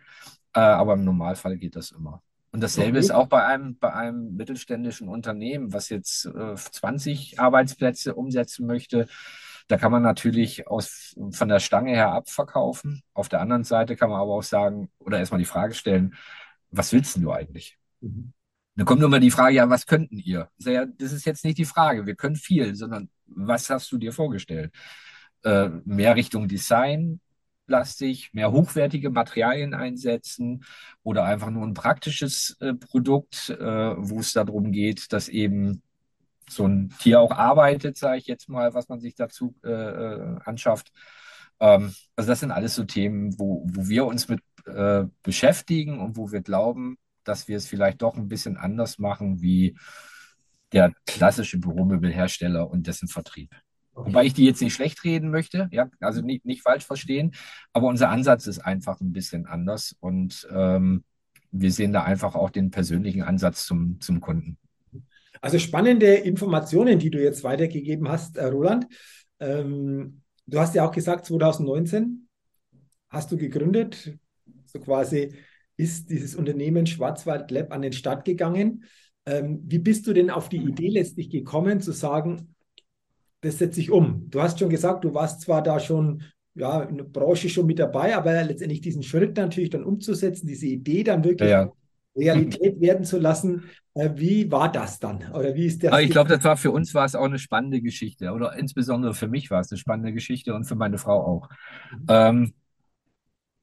Äh, 0.54 0.60
aber 0.60 0.94
im 0.94 1.04
Normalfall 1.04 1.58
geht 1.58 1.76
das 1.76 1.92
immer. 1.92 2.22
Und 2.52 2.62
dasselbe 2.62 2.92
okay. 2.92 3.00
ist 3.00 3.12
auch 3.12 3.28
bei 3.28 3.44
einem, 3.44 3.80
bei 3.80 3.92
einem 3.92 4.36
mittelständischen 4.36 5.10
Unternehmen, 5.10 5.74
was 5.74 5.90
jetzt 5.90 6.28
äh, 6.28 6.54
20 6.56 7.40
Arbeitsplätze 7.40 8.14
umsetzen 8.14 8.68
möchte. 8.68 9.08
Da 9.68 9.78
kann 9.78 9.92
man 9.92 10.04
natürlich 10.04 10.68
aus, 10.68 11.16
von 11.32 11.48
der 11.48 11.60
Stange 11.60 11.92
her 11.92 12.12
abverkaufen. 12.12 13.02
Auf 13.14 13.28
der 13.28 13.42
anderen 13.42 13.64
Seite 13.64 13.96
kann 13.96 14.12
man 14.12 14.20
aber 14.20 14.34
auch 14.34 14.44
sagen 14.44 14.92
oder 15.00 15.18
erstmal 15.18 15.40
die 15.40 15.46
Frage 15.46 15.74
stellen, 15.74 16.14
was 16.74 16.92
willst 16.92 17.18
du 17.18 17.32
eigentlich? 17.32 17.78
Mhm. 18.02 18.34
Dann 18.76 18.86
kommt 18.86 19.02
nur 19.02 19.10
mal 19.10 19.20
die 19.20 19.32
Frage, 19.32 19.56
ja, 19.56 19.70
was 19.70 19.86
könnten 19.86 20.18
ihr? 20.18 20.50
Das 20.58 21.12
ist 21.12 21.26
jetzt 21.26 21.46
nicht 21.46 21.60
die 21.60 21.66
Frage, 21.66 22.08
wir 22.08 22.16
können 22.16 22.36
viel, 22.36 22.76
sondern 22.76 23.10
was 23.28 23.70
hast 23.70 23.92
du 23.92 23.98
dir 23.98 24.12
vorgestellt? 24.12 24.74
Äh, 25.44 25.70
mehr 25.86 26.16
Richtung 26.16 26.48
Design, 26.48 27.20
lastig, 27.68 28.34
mehr 28.34 28.52
hochwertige 28.52 29.12
Materialien 29.12 29.74
einsetzen 29.74 30.66
oder 31.04 31.24
einfach 31.26 31.52
nur 31.52 31.66
ein 31.66 31.76
praktisches 31.76 32.58
äh, 32.62 32.74
Produkt, 32.74 33.50
äh, 33.50 33.96
wo 33.98 34.20
es 34.20 34.34
darum 34.34 34.72
geht, 34.72 35.14
dass 35.14 35.30
eben 35.30 35.84
so 36.50 36.66
ein 36.66 36.94
Tier 37.00 37.20
auch 37.20 37.32
arbeitet, 37.32 37.98
sage 37.98 38.18
ich 38.18 38.28
jetzt 38.28 38.50
mal, 38.50 38.74
was 38.74 38.90
man 38.90 39.00
sich 39.00 39.16
dazu 39.16 39.56
äh, 39.64 39.70
äh 39.70 40.40
anschafft. 40.44 40.92
Ähm, 41.60 41.94
also 42.16 42.30
das 42.30 42.40
sind 42.40 42.52
alles 42.52 42.76
so 42.76 42.84
Themen, 42.84 43.38
wo, 43.40 43.66
wo 43.68 43.88
wir 43.88 44.06
uns 44.06 44.28
mit 44.28 44.42
äh, 44.66 45.06
beschäftigen 45.22 46.00
und 46.00 46.18
wo 46.18 46.32
wir 46.32 46.42
glauben, 46.42 46.98
dass 47.24 47.48
wir 47.48 47.58
es 47.58 47.68
vielleicht 47.68 48.02
doch 48.02 48.16
ein 48.16 48.28
bisschen 48.28 48.58
anders 48.58 49.00
machen 49.00 49.42
wie 49.42 49.78
der 50.72 50.94
klassische 51.06 51.60
Büromöbelhersteller 51.60 52.70
und 52.70 52.88
dessen 52.88 53.08
Vertrieb. 53.08 53.52
Okay. 53.94 54.10
Wobei 54.10 54.26
ich 54.26 54.34
die 54.34 54.46
jetzt 54.46 54.62
nicht 54.62 54.74
schlecht 54.74 55.04
reden 55.04 55.30
möchte, 55.30 55.70
ja, 55.72 55.90
also 56.00 56.22
nicht, 56.22 56.46
nicht 56.46 56.64
falsch 56.64 56.86
verstehen, 56.86 57.34
aber 57.74 57.88
unser 57.88 58.10
Ansatz 58.10 58.48
ist 58.48 58.60
einfach 58.60 59.00
ein 59.02 59.14
bisschen 59.14 59.46
anders 59.46 59.96
und 60.00 60.48
ähm, 60.52 61.04
wir 61.52 61.72
sehen 61.72 61.94
da 61.94 62.04
einfach 62.04 62.34
auch 62.34 62.50
den 62.50 62.72
persönlichen 62.72 63.22
Ansatz 63.22 63.66
zum, 63.66 64.02
zum 64.02 64.20
Kunden. 64.20 64.58
Also 65.42 65.60
spannende 65.60 66.16
Informationen, 66.16 66.98
die 66.98 67.12
du 67.12 67.22
jetzt 67.22 67.44
weitergegeben 67.44 68.10
hast, 68.10 68.38
äh, 68.38 68.46
Roland. 68.46 68.88
Ähm, 69.40 70.22
du 70.48 70.60
hast 70.60 70.74
ja 70.74 70.88
auch 70.88 70.92
gesagt, 70.92 71.26
2019 71.26 72.28
hast 73.10 73.32
du 73.32 73.38
gegründet, 73.38 74.18
so 74.74 74.82
quasi 74.82 75.34
ist 75.78 76.10
dieses 76.10 76.36
Unternehmen 76.36 76.86
Schwarzwald 76.86 77.50
Lab 77.52 77.72
an 77.72 77.82
den 77.82 77.94
Start 77.94 78.26
gegangen. 78.26 78.84
Ähm, 79.26 79.62
wie 79.66 79.80
bist 79.80 80.06
du 80.08 80.14
denn 80.14 80.30
auf 80.30 80.50
die 80.50 80.58
Idee 80.58 80.90
letztlich 80.90 81.30
gekommen, 81.30 81.82
zu 81.82 81.92
sagen, 81.92 82.56
das 83.42 83.58
setze 83.58 83.80
ich 83.80 83.92
um. 83.92 84.30
Du 84.30 84.42
hast 84.42 84.60
schon 84.60 84.70
gesagt, 84.70 85.04
du 85.04 85.14
warst 85.14 85.42
zwar 85.42 85.62
da 85.62 85.80
schon 85.80 86.24
ja, 86.56 86.84
in 86.84 86.98
der 86.98 87.06
Branche 87.06 87.50
schon 87.50 87.66
mit 87.66 87.80
dabei, 87.80 88.16
aber 88.16 88.44
letztendlich 88.44 88.82
diesen 88.82 89.04
Schritt 89.04 89.36
natürlich 89.38 89.70
dann 89.70 89.84
umzusetzen, 89.84 90.48
diese 90.48 90.68
Idee 90.68 91.04
dann 91.04 91.24
wirklich 91.24 91.50
ja. 91.50 91.72
Realität 92.16 92.80
werden 92.80 93.06
zu 93.06 93.18
lassen. 93.18 93.64
Äh, 93.96 94.12
wie 94.16 94.52
war 94.52 94.72
das 94.72 95.00
dann? 95.00 95.32
Oder 95.34 95.56
wie 95.56 95.66
ist 95.66 95.82
der? 95.82 96.00
ich 96.00 96.12
glaube, 96.12 96.30
das 96.30 96.44
war 96.44 96.58
für 96.58 96.72
uns 96.72 96.94
war 96.94 97.06
es 97.06 97.16
auch 97.16 97.26
eine 97.26 97.40
spannende 97.40 97.82
Geschichte. 97.82 98.32
Oder 98.32 98.56
insbesondere 98.58 99.14
für 99.14 99.28
mich 99.28 99.50
war 99.50 99.62
es 99.62 99.72
eine 99.72 99.80
spannende 99.80 100.14
Geschichte 100.14 100.54
und 100.54 100.66
für 100.66 100.76
meine 100.76 100.98
Frau 100.98 101.26
auch. 101.26 101.50
Mhm. 101.92 102.06
Ähm, 102.08 102.54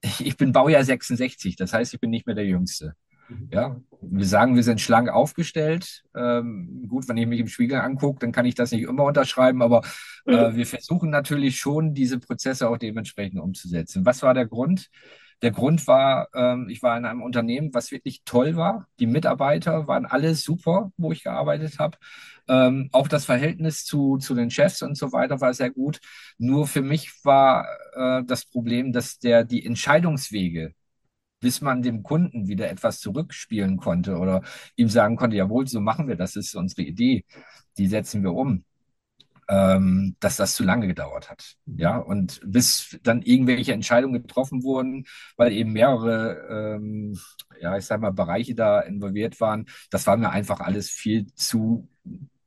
ich 0.21 0.37
bin 0.37 0.53
Baujahr 0.53 0.85
66, 0.85 1.57
das 1.57 1.73
heißt, 1.73 1.95
ich 1.95 2.01
bin 2.01 2.11
nicht 2.11 2.27
mehr 2.27 2.35
der 2.35 2.47
Jüngste. 2.47 2.95
Mhm. 3.29 3.49
Ja, 3.53 3.81
wir 4.01 4.27
sagen, 4.27 4.57
wir 4.57 4.63
sind 4.63 4.81
schlank 4.81 5.09
aufgestellt. 5.09 6.03
Ähm, 6.15 6.87
gut, 6.89 7.09
wenn 7.09 7.17
ich 7.17 7.27
mich 7.27 7.41
im 7.41 7.49
Spiegel 7.49 7.79
angucke, 7.79 8.21
dann 8.21 8.33
kann 8.33 8.47
ich 8.47 8.55
das 8.55 8.73
nicht 8.73 8.83
immer 8.83 9.05
unterschreiben, 9.05 9.63
aber 9.63 9.83
äh, 10.27 10.51
mhm. 10.51 10.57
wir 10.57 10.67
versuchen 10.67 11.11
natürlich 11.11 11.59
schon, 11.59 11.95
diese 11.95 12.19
Prozesse 12.19 12.69
auch 12.69 12.79
dementsprechend 12.79 13.41
umzusetzen. 13.41 14.05
Was 14.05 14.23
war 14.23 14.35
der 14.35 14.47
Grund? 14.47 14.89
Der 15.43 15.51
Grund 15.53 15.87
war, 15.87 16.29
ähm, 16.35 16.69
ich 16.69 16.83
war 16.83 16.97
in 16.99 17.05
einem 17.07 17.23
Unternehmen, 17.23 17.73
was 17.73 17.91
wirklich 17.93 18.23
toll 18.25 18.57
war. 18.57 18.89
Die 18.99 19.07
Mitarbeiter 19.07 19.87
waren 19.89 20.07
alle 20.07 20.35
super, 20.35 20.93
wo 20.99 21.13
ich 21.13 21.25
gearbeitet 21.25 21.79
habe. 21.79 21.97
Ähm, 22.49 22.89
auch 22.93 23.09
das 23.09 23.25
Verhältnis 23.25 23.85
zu, 23.85 24.19
zu 24.19 24.35
den 24.35 24.51
Chefs 24.51 24.83
und 24.83 24.97
so 24.97 25.13
weiter 25.13 25.41
war 25.41 25.55
sehr 25.55 25.71
gut. 25.71 26.01
Nur 26.39 26.67
für 26.67 26.83
mich 26.83 27.25
war 27.25 27.67
äh, 27.95 28.25
das 28.25 28.45
Problem, 28.47 28.93
dass 28.93 29.19
der, 29.19 29.45
die 29.45 29.65
Entscheidungswege 29.65 30.75
bis 31.41 31.61
man 31.61 31.83
dem 31.83 32.03
Kunden 32.03 32.49
wieder 32.49 32.71
etwas 32.71 33.01
zurückspielen 33.01 33.79
konnte 33.79 34.17
oder 34.19 34.43
ihm 34.77 34.89
sagen 34.89 35.17
konnte, 35.17 35.37
jawohl, 35.37 35.67
so 35.67 35.81
machen 35.81 36.09
wir 36.09 36.17
das, 36.17 36.37
ist 36.37 36.55
unsere 36.55 36.83
Idee, 36.83 37.25
die 37.79 37.87
setzen 37.87 38.23
wir 38.23 38.35
um, 38.35 38.65
ähm, 39.51 40.17
dass 40.21 40.37
das 40.37 40.55
zu 40.55 40.63
lange 40.63 40.87
gedauert 40.87 41.29
hat. 41.29 41.57
Ja, 41.67 41.99
und 41.99 42.41
bis 42.45 42.99
dann 43.03 43.21
irgendwelche 43.23 43.73
Entscheidungen 43.73 44.23
getroffen 44.23 44.63
wurden, 44.63 45.07
weil 45.37 45.53
eben 45.53 45.73
mehrere, 45.73 46.77
ähm, 46.77 47.19
ja, 47.61 47.77
ich 47.77 47.85
sag 47.85 48.01
mal, 48.01 48.13
Bereiche 48.13 48.55
da 48.55 48.81
involviert 48.81 49.41
waren, 49.41 49.67
das 49.91 50.07
war 50.07 50.17
mir 50.17 50.31
einfach 50.31 50.61
alles 50.61 50.89
viel 50.89 51.27
zu 51.35 51.89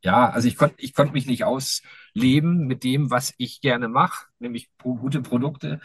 ja, 0.06 0.30
also 0.30 0.50
ich 0.50 0.58
konnte 0.58 0.76
ich 0.80 0.94
konnte 0.94 1.14
mich 1.14 1.28
nicht 1.28 1.46
ausleben 1.46 2.68
mit 2.68 2.84
dem, 2.84 3.10
was 3.10 3.34
ich 3.38 3.62
gerne 3.62 3.88
mache, 3.88 4.28
nämlich 4.40 4.70
gute 4.82 5.22
Produkte 5.22 5.80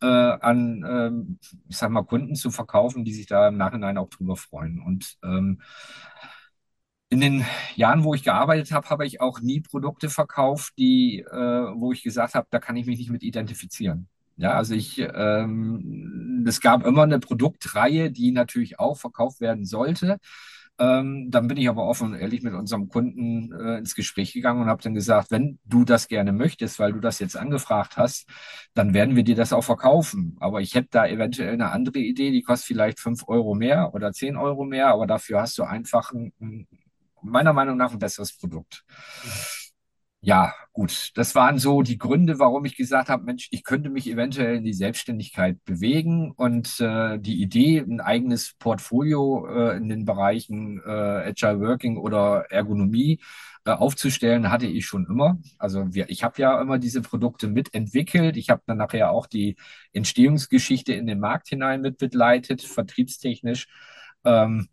äh, 0.00 0.06
an, 0.06 0.84
ähm, 0.88 1.38
ich 1.68 1.76
sag 1.76 1.90
mal, 1.90 2.04
Kunden 2.04 2.36
zu 2.36 2.52
verkaufen, 2.52 3.04
die 3.04 3.12
sich 3.12 3.26
da 3.26 3.48
im 3.48 3.56
Nachhinein 3.56 3.98
auch 3.98 4.08
drüber 4.10 4.36
freuen. 4.36 4.80
Und 4.80 5.16
ähm, 5.24 5.60
in 7.10 7.20
den 7.20 7.44
Jahren, 7.76 8.04
wo 8.04 8.14
ich 8.14 8.24
gearbeitet 8.24 8.72
habe, 8.72 8.88
habe 8.90 9.06
ich 9.06 9.20
auch 9.20 9.40
nie 9.40 9.60
Produkte 9.60 10.10
verkauft, 10.10 10.72
die, 10.78 11.20
äh, 11.20 11.36
wo 11.76 11.92
ich 11.92 12.02
gesagt 12.02 12.34
habe, 12.34 12.46
da 12.50 12.58
kann 12.58 12.76
ich 12.76 12.86
mich 12.86 12.98
nicht 12.98 13.10
mit 13.10 13.22
identifizieren. 13.22 14.08
Ja, 14.36 14.54
also 14.54 14.74
ich, 14.74 14.98
ähm, 14.98 16.44
es 16.46 16.60
gab 16.60 16.84
immer 16.84 17.04
eine 17.04 17.20
Produktreihe, 17.20 18.10
die 18.10 18.32
natürlich 18.32 18.80
auch 18.80 18.96
verkauft 18.98 19.40
werden 19.40 19.64
sollte. 19.64 20.18
Ähm, 20.76 21.30
dann 21.30 21.46
bin 21.46 21.56
ich 21.56 21.68
aber 21.68 21.84
offen 21.86 22.08
und 22.08 22.18
ehrlich 22.18 22.42
mit 22.42 22.52
unserem 22.52 22.88
Kunden 22.88 23.52
äh, 23.52 23.78
ins 23.78 23.94
Gespräch 23.94 24.32
gegangen 24.32 24.62
und 24.62 24.68
habe 24.68 24.82
dann 24.82 24.94
gesagt, 24.94 25.30
wenn 25.30 25.60
du 25.64 25.84
das 25.84 26.08
gerne 26.08 26.32
möchtest, 26.32 26.80
weil 26.80 26.92
du 26.92 26.98
das 26.98 27.20
jetzt 27.20 27.36
angefragt 27.36 27.96
hast, 27.96 28.28
dann 28.74 28.92
werden 28.92 29.14
wir 29.14 29.22
dir 29.22 29.36
das 29.36 29.52
auch 29.52 29.62
verkaufen. 29.62 30.36
Aber 30.40 30.60
ich 30.60 30.74
hätte 30.74 30.88
da 30.90 31.06
eventuell 31.06 31.52
eine 31.52 31.70
andere 31.70 32.00
Idee, 32.00 32.32
die 32.32 32.42
kostet 32.42 32.66
vielleicht 32.66 32.98
fünf 32.98 33.28
Euro 33.28 33.54
mehr 33.54 33.94
oder 33.94 34.12
zehn 34.12 34.36
Euro 34.36 34.64
mehr, 34.64 34.88
aber 34.88 35.06
dafür 35.06 35.42
hast 35.42 35.58
du 35.58 35.62
einfach 35.62 36.10
ein, 36.12 36.32
meiner 37.24 37.52
Meinung 37.52 37.76
nach 37.76 37.92
ein 37.92 37.98
besseres 37.98 38.36
Produkt. 38.36 38.84
Ja, 40.26 40.54
gut, 40.72 41.10
das 41.16 41.34
waren 41.34 41.58
so 41.58 41.82
die 41.82 41.98
Gründe, 41.98 42.38
warum 42.38 42.64
ich 42.64 42.76
gesagt 42.78 43.10
habe, 43.10 43.24
Mensch, 43.24 43.48
ich 43.50 43.62
könnte 43.62 43.90
mich 43.90 44.08
eventuell 44.08 44.56
in 44.56 44.64
die 44.64 44.72
Selbstständigkeit 44.72 45.62
bewegen 45.66 46.32
und 46.32 46.80
äh, 46.80 47.18
die 47.18 47.42
Idee, 47.42 47.80
ein 47.80 48.00
eigenes 48.00 48.54
Portfolio 48.58 49.46
äh, 49.46 49.76
in 49.76 49.90
den 49.90 50.06
Bereichen 50.06 50.80
äh, 50.82 50.90
Agile 50.90 51.60
Working 51.60 51.98
oder 51.98 52.46
Ergonomie 52.48 53.20
äh, 53.66 53.72
aufzustellen, 53.72 54.50
hatte 54.50 54.66
ich 54.66 54.86
schon 54.86 55.04
immer. 55.06 55.38
Also 55.58 55.92
wir, 55.92 56.08
ich 56.08 56.24
habe 56.24 56.40
ja 56.40 56.58
immer 56.58 56.78
diese 56.78 57.02
Produkte 57.02 57.46
mitentwickelt. 57.48 58.38
Ich 58.38 58.48
habe 58.48 58.62
dann 58.66 58.78
nachher 58.78 59.10
auch 59.10 59.26
die 59.26 59.56
Entstehungsgeschichte 59.92 60.94
in 60.94 61.06
den 61.06 61.20
Markt 61.20 61.48
hinein 61.48 61.82
mit 61.82 61.98
begleitet, 61.98 62.62
vertriebstechnisch. 62.62 63.68
Ähm, 64.24 64.68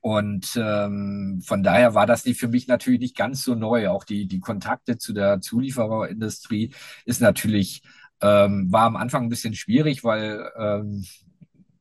und 0.00 0.56
ähm, 0.56 1.42
von 1.44 1.62
daher 1.62 1.94
war 1.94 2.06
das 2.06 2.22
für 2.22 2.48
mich 2.48 2.66
natürlich 2.68 3.00
nicht 3.00 3.16
ganz 3.16 3.42
so 3.42 3.54
neu. 3.54 3.88
Auch 3.88 4.04
die, 4.04 4.26
die 4.26 4.40
Kontakte 4.40 4.96
zu 4.96 5.12
der 5.12 5.40
Zuliefererindustrie 5.40 6.72
ist 7.04 7.20
natürlich, 7.20 7.82
ähm, 8.22 8.72
war 8.72 8.84
am 8.84 8.96
Anfang 8.96 9.24
ein 9.24 9.28
bisschen 9.28 9.54
schwierig, 9.54 10.02
weil 10.02 10.50
ähm, 10.58 11.04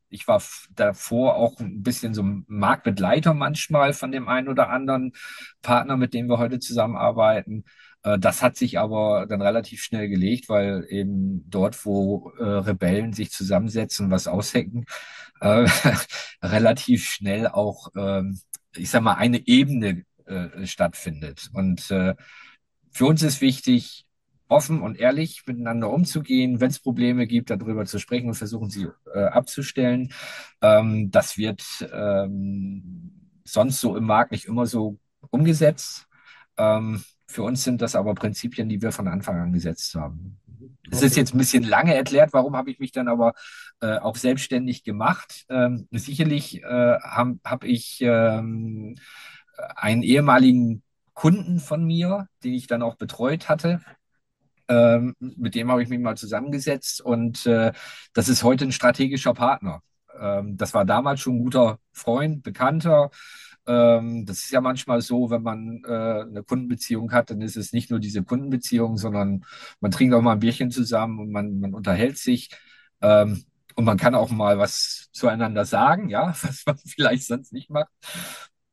ich 0.10 0.28
war 0.28 0.42
davor 0.76 1.36
auch 1.36 1.60
ein 1.60 1.84
bisschen 1.84 2.14
so 2.14 2.24
Marktbegleiter 2.24 3.34
manchmal 3.34 3.94
von 3.94 4.12
dem 4.12 4.28
einen 4.28 4.48
oder 4.48 4.70
anderen 4.70 5.14
Partner, 5.62 5.98
mit 5.98 6.14
dem 6.14 6.28
wir 6.28 6.38
heute 6.38 6.60
zusammenarbeiten. 6.60 7.64
Äh, 8.04 8.20
das 8.20 8.42
hat 8.42 8.58
sich 8.58 8.80
aber 8.80 9.26
dann 9.28 9.42
relativ 9.42 9.82
schnell 9.84 10.10
gelegt, 10.10 10.50
weil 10.50 10.86
eben 10.90 11.50
dort, 11.50 11.86
wo 11.86 12.32
äh, 12.40 12.44
Rebellen 12.44 13.14
sich 13.14 13.32
zusammensetzen, 13.32 14.12
was 14.12 14.28
aushecken, 14.28 14.86
äh, 15.42 15.68
relativ 16.44 17.06
schnell 17.06 17.48
auch, 17.48 17.94
äh, 17.96 18.24
ich 18.76 18.90
sag 18.90 19.02
mal, 19.02 19.16
eine 19.16 19.46
Ebene 19.48 20.04
stattfindet. 20.64 21.50
Und 21.54 21.82
für 21.82 22.16
uns 23.00 23.24
ist 23.24 23.42
wichtig, 23.42 24.06
offen 24.50 24.82
und 24.82 25.00
ehrlich 25.00 25.44
miteinander 25.46 25.90
umzugehen, 25.90 26.60
wenn 26.60 26.70
es 26.70 26.80
Probleme 26.80 27.28
gibt, 27.28 27.50
darüber 27.50 27.86
zu 27.86 28.00
sprechen 28.00 28.28
und 28.28 28.34
versuchen 28.36 28.70
sie 28.70 28.88
äh, 29.14 29.26
abzustellen. 29.26 30.12
Ähm, 30.62 31.12
das 31.12 31.38
wird 31.38 31.64
ähm, 31.94 33.12
sonst 33.46 33.80
so 33.80 33.96
im 33.96 34.06
Markt 34.06 34.32
nicht 34.32 34.46
immer 34.46 34.66
so 34.66 34.98
umgesetzt. 35.30 36.08
Ähm, 36.58 37.04
für 37.28 37.44
uns 37.44 37.64
sind 37.64 37.82
das 37.82 37.96
aber 37.96 38.16
Prinzipien, 38.16 38.70
die 38.70 38.82
wir 38.82 38.92
von 38.92 39.08
Anfang 39.08 39.40
an 39.40 39.54
gesetzt 39.54 39.94
haben. 39.94 40.40
Es 40.90 41.04
ist 41.04 41.16
jetzt 41.16 41.34
ein 41.34 41.38
bisschen 41.38 41.64
lange 41.64 41.94
erklärt, 41.94 42.34
warum 42.34 42.56
habe 42.56 42.72
ich 42.72 42.80
mich 42.80 42.92
dann 42.92 43.08
aber 43.08 43.34
äh, 43.82 43.98
auch 43.98 44.16
selbstständig 44.16 44.84
gemacht. 44.84 45.46
Ähm, 45.48 45.88
sicherlich 45.92 46.64
äh, 46.64 47.00
habe 47.00 47.40
hab 47.46 47.64
ich 47.64 48.00
ähm, 48.02 48.96
einen 49.76 50.02
ehemaligen 50.02 50.82
Kunden 51.14 51.60
von 51.60 51.86
mir, 51.86 52.28
den 52.44 52.54
ich 52.54 52.68
dann 52.68 52.82
auch 52.82 52.96
betreut 52.96 53.48
hatte. 53.48 53.82
Ähm, 54.70 55.16
mit 55.20 55.56
dem 55.56 55.72
habe 55.72 55.84
ich 55.84 55.90
mich 55.90 56.00
mal 56.00 56.16
zusammengesetzt 56.16 57.02
und 57.02 57.46
äh, 57.48 57.74
das 58.14 58.30
ist 58.30 58.44
heute 58.44 58.66
ein 58.66 58.72
strategischer 58.72 59.34
Partner. 59.34 59.82
Ähm, 60.20 60.58
das 60.58 60.74
war 60.74 60.86
damals 60.86 61.22
schon 61.22 61.38
ein 61.38 61.44
guter 61.44 61.80
Freund, 61.92 62.44
Bekannter. 62.44 63.10
Ähm, 63.68 64.26
das 64.26 64.40
ist 64.40 64.52
ja 64.52 64.62
manchmal 64.62 65.02
so, 65.02 65.30
wenn 65.30 65.42
man 65.44 65.82
äh, 65.86 65.92
eine 65.92 66.44
Kundenbeziehung 66.44 67.12
hat, 67.12 67.30
dann 67.32 67.42
ist 67.42 67.58
es 67.58 67.74
nicht 67.74 67.90
nur 67.92 68.00
diese 68.00 68.24
Kundenbeziehung, 68.24 68.98
sondern 68.98 69.46
man 69.80 69.92
trinkt 69.92 70.14
auch 70.16 70.22
mal 70.22 70.34
ein 70.34 70.40
Bierchen 70.40 70.72
zusammen 70.72 71.20
und 71.20 71.32
man, 71.32 71.60
man 71.60 71.74
unterhält 71.74 72.18
sich. 72.18 72.50
Ähm, 73.02 73.46
und 73.76 73.86
man 73.86 73.98
kann 73.98 74.14
auch 74.16 74.30
mal 74.30 74.58
was 74.60 75.10
zueinander 75.14 75.66
sagen, 75.66 76.10
ja, 76.10 76.30
was 76.42 76.64
man 76.66 76.78
vielleicht 76.78 77.26
sonst 77.26 77.54
nicht 77.54 77.70
macht. 77.70 77.90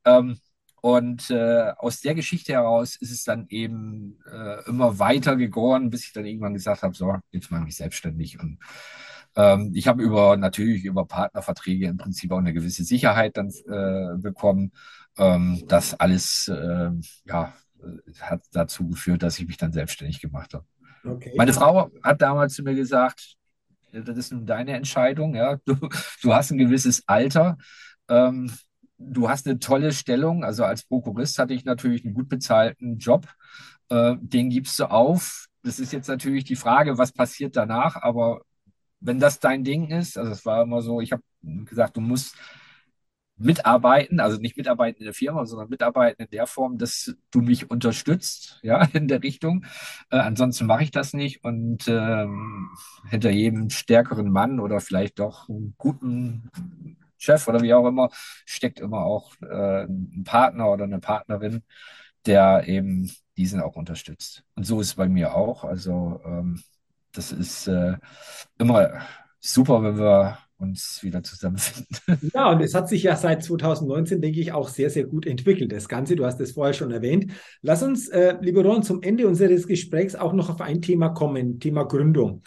Ähm, 0.05 0.39
und 0.81 1.29
äh, 1.31 1.71
aus 1.77 2.01
der 2.01 2.15
Geschichte 2.15 2.53
heraus 2.53 2.95
ist 2.95 3.11
es 3.11 3.23
dann 3.23 3.47
eben 3.49 4.19
äh, 4.31 4.63
immer 4.67 4.99
weiter 4.99 5.35
gegoren, 5.35 5.89
bis 5.89 6.05
ich 6.05 6.13
dann 6.13 6.25
irgendwann 6.25 6.53
gesagt 6.53 6.83
habe, 6.83 6.95
so, 6.95 7.15
jetzt 7.31 7.49
mache 7.49 7.61
ich 7.61 7.65
mich 7.65 7.77
selbstständig. 7.77 8.39
Und 8.39 8.59
ähm, 9.35 9.71
ich 9.73 9.87
habe 9.87 10.03
über 10.03 10.37
natürlich 10.37 10.85
über 10.85 11.05
Partnerverträge 11.05 11.87
im 11.87 11.97
Prinzip 11.97 12.31
auch 12.31 12.37
eine 12.37 12.53
gewisse 12.53 12.83
Sicherheit 12.83 13.37
dann 13.37 13.49
äh, 13.49 14.17
bekommen. 14.17 14.71
Ähm, 15.17 15.63
das 15.67 15.95
alles 15.95 16.47
äh, 16.47 16.91
ja, 17.25 17.53
hat 18.21 18.43
dazu 18.51 18.87
geführt, 18.87 19.23
dass 19.23 19.39
ich 19.39 19.47
mich 19.47 19.57
dann 19.57 19.73
selbstständig 19.73 20.21
gemacht 20.21 20.53
habe. 20.53 20.65
Okay. 21.03 21.33
Meine 21.37 21.53
Frau 21.53 21.89
hat 22.03 22.21
damals 22.21 22.53
zu 22.53 22.63
mir 22.63 22.75
gesagt, 22.75 23.35
das 23.91 24.17
ist 24.17 24.31
nun 24.31 24.45
deine 24.45 24.73
Entscheidung, 24.73 25.33
ja. 25.33 25.57
Du, 25.65 25.75
du 26.21 26.33
hast 26.33 26.51
ein 26.51 26.57
gewisses 26.57 27.03
Alter. 27.07 27.57
Ähm, 28.09 28.51
du 28.97 29.29
hast 29.29 29.47
eine 29.47 29.59
tolle 29.59 29.91
Stellung. 29.91 30.43
Also 30.43 30.63
als 30.63 30.83
Prokurist 30.83 31.39
hatte 31.39 31.53
ich 31.53 31.65
natürlich 31.65 32.05
einen 32.05 32.13
gut 32.13 32.29
bezahlten 32.29 32.97
Job. 32.97 33.27
Äh, 33.89 34.15
den 34.19 34.49
gibst 34.49 34.79
du 34.79 34.85
auf. 34.85 35.47
Das 35.63 35.79
ist 35.79 35.93
jetzt 35.93 36.07
natürlich 36.07 36.43
die 36.43 36.55
Frage, 36.55 36.97
was 36.97 37.11
passiert 37.11 37.55
danach. 37.55 37.95
Aber 37.97 38.41
wenn 38.99 39.19
das 39.19 39.39
dein 39.39 39.63
Ding 39.63 39.89
ist, 39.89 40.17
also 40.17 40.31
es 40.31 40.45
war 40.45 40.63
immer 40.63 40.81
so, 40.81 41.01
ich 41.01 41.11
habe 41.11 41.23
gesagt, 41.41 41.97
du 41.97 42.01
musst 42.01 42.35
mitarbeiten, 43.39 44.19
also 44.19 44.37
nicht 44.39 44.57
mitarbeiten 44.57 44.99
in 44.99 45.05
der 45.05 45.13
Firma, 45.13 45.45
sondern 45.45 45.69
mitarbeiten 45.69 46.23
in 46.23 46.29
der 46.31 46.47
Form, 46.47 46.77
dass 46.77 47.15
du 47.31 47.41
mich 47.41 47.69
unterstützt, 47.69 48.59
ja, 48.63 48.83
in 48.93 49.07
der 49.07 49.21
Richtung. 49.23 49.65
Äh, 50.09 50.17
ansonsten 50.17 50.65
mache 50.65 50.83
ich 50.83 50.91
das 50.91 51.13
nicht 51.13 51.43
und 51.43 51.87
ähm, 51.87 52.69
hinter 53.09 53.29
jedem 53.29 53.69
stärkeren 53.69 54.31
Mann 54.31 54.59
oder 54.59 54.79
vielleicht 54.79 55.19
doch 55.19 55.47
einen 55.49 55.75
guten 55.77 56.49
Chef 57.17 57.47
oder 57.47 57.61
wie 57.61 57.73
auch 57.73 57.87
immer, 57.87 58.09
steckt 58.45 58.79
immer 58.79 59.05
auch 59.05 59.33
äh, 59.41 59.83
ein 59.83 60.23
Partner 60.25 60.71
oder 60.71 60.85
eine 60.85 60.99
Partnerin, 60.99 61.63
der 62.25 62.67
eben 62.67 63.11
diesen 63.37 63.61
auch 63.61 63.75
unterstützt. 63.75 64.43
Und 64.55 64.65
so 64.65 64.81
ist 64.81 64.87
es 64.87 64.95
bei 64.95 65.07
mir 65.07 65.35
auch. 65.35 65.63
Also 65.63 66.21
ähm, 66.25 66.61
das 67.13 67.31
ist 67.31 67.67
äh, 67.67 67.97
immer 68.57 69.01
super, 69.39 69.83
wenn 69.83 69.97
wir 69.97 70.37
uns 70.57 71.03
wieder 71.03 71.21
zusammenfinden. 71.23 72.31
Ja, 72.33 72.49
und 72.51 72.61
es 72.61 72.73
hat 72.73 72.89
sich 72.89 73.03
ja 73.03 73.15
seit 73.15 73.43
2019, 73.43 74.21
denke 74.21 74.39
ich, 74.39 74.51
auch 74.51 74.69
sehr, 74.69 74.89
sehr 74.89 75.05
gut 75.05 75.25
entwickelt, 75.27 75.71
das 75.71 75.87
Ganze. 75.87 76.15
Du 76.15 76.25
hast 76.25 76.39
es 76.39 76.53
vorher 76.53 76.73
schon 76.73 76.91
erwähnt. 76.91 77.31
Lass 77.61 77.83
uns, 77.83 78.07
äh, 78.09 78.35
lieber 78.41 78.63
Ron, 78.63 78.83
zum 78.83 79.03
Ende 79.03 79.27
unseres 79.27 79.67
Gesprächs 79.67 80.15
auch 80.15 80.33
noch 80.33 80.49
auf 80.49 80.61
ein 80.61 80.81
Thema 80.81 81.09
kommen, 81.09 81.59
Thema 81.59 81.83
Gründung. 81.83 82.41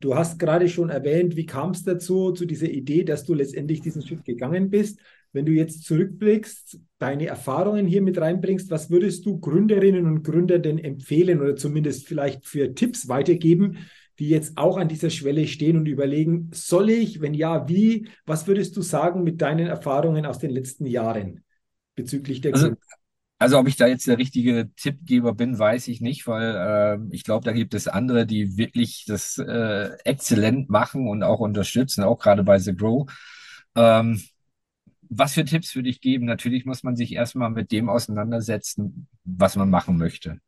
Du 0.00 0.14
hast 0.14 0.38
gerade 0.38 0.68
schon 0.68 0.90
erwähnt, 0.90 1.36
wie 1.36 1.46
kam 1.46 1.70
es 1.70 1.82
dazu, 1.82 2.32
zu 2.32 2.44
dieser 2.44 2.68
Idee, 2.68 3.04
dass 3.04 3.24
du 3.24 3.34
letztendlich 3.34 3.80
diesen 3.80 4.02
Schritt 4.02 4.24
gegangen 4.24 4.70
bist. 4.70 4.98
Wenn 5.32 5.46
du 5.46 5.52
jetzt 5.52 5.84
zurückblickst, 5.84 6.78
deine 6.98 7.26
Erfahrungen 7.26 7.86
hier 7.86 8.02
mit 8.02 8.18
reinbringst, 8.18 8.70
was 8.70 8.90
würdest 8.90 9.26
du 9.26 9.40
Gründerinnen 9.40 10.06
und 10.06 10.22
Gründern 10.22 10.62
denn 10.62 10.78
empfehlen 10.78 11.40
oder 11.40 11.56
zumindest 11.56 12.06
vielleicht 12.06 12.46
für 12.46 12.74
Tipps 12.74 13.08
weitergeben, 13.08 13.78
die 14.18 14.28
jetzt 14.28 14.56
auch 14.56 14.76
an 14.76 14.88
dieser 14.88 15.10
Schwelle 15.10 15.46
stehen 15.46 15.76
und 15.76 15.86
überlegen, 15.86 16.50
soll 16.52 16.90
ich, 16.90 17.20
wenn 17.20 17.34
ja, 17.34 17.68
wie? 17.68 18.06
Was 18.26 18.46
würdest 18.46 18.76
du 18.76 18.82
sagen 18.82 19.24
mit 19.24 19.42
deinen 19.42 19.66
Erfahrungen 19.66 20.24
aus 20.24 20.38
den 20.38 20.50
letzten 20.50 20.86
Jahren 20.86 21.42
bezüglich 21.96 22.40
der 22.40 22.54
also, 22.54 22.74
also 23.38 23.58
ob 23.58 23.68
ich 23.68 23.76
da 23.76 23.86
jetzt 23.86 24.06
der 24.06 24.18
richtige 24.18 24.70
Tippgeber 24.76 25.34
bin, 25.34 25.58
weiß 25.58 25.88
ich 25.88 26.00
nicht, 26.00 26.26
weil 26.26 26.54
äh, 26.54 27.14
ich 27.14 27.24
glaube, 27.24 27.44
da 27.44 27.52
gibt 27.52 27.74
es 27.74 27.88
andere, 27.88 28.26
die 28.26 28.56
wirklich 28.56 29.04
das 29.06 29.38
äh, 29.38 29.90
exzellent 30.04 30.70
machen 30.70 31.08
und 31.08 31.22
auch 31.22 31.40
unterstützen, 31.40 32.04
auch 32.04 32.18
gerade 32.18 32.44
bei 32.44 32.58
The 32.58 32.74
Grow. 32.74 33.10
Ähm, 33.74 34.22
was 35.10 35.34
für 35.34 35.44
Tipps 35.44 35.74
würde 35.74 35.88
ich 35.88 36.00
geben? 36.00 36.26
Natürlich 36.26 36.64
muss 36.64 36.82
man 36.82 36.96
sich 36.96 37.12
erstmal 37.12 37.50
mit 37.50 37.72
dem 37.72 37.88
auseinandersetzen, 37.88 39.08
was 39.24 39.56
man 39.56 39.70
machen 39.70 39.98
möchte. 39.98 40.38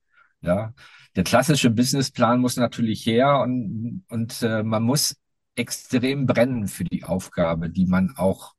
Ja, 0.40 0.72
der 1.16 1.24
klassische 1.24 1.70
Businessplan 1.70 2.40
muss 2.40 2.56
natürlich 2.56 3.04
her 3.06 3.40
und, 3.40 4.04
und 4.08 4.42
äh, 4.42 4.62
man 4.62 4.82
muss 4.82 5.16
extrem 5.56 6.26
brennen 6.26 6.68
für 6.68 6.84
die 6.84 7.04
Aufgabe, 7.04 7.70
die 7.70 7.86
man 7.86 8.14
auch 8.16 8.54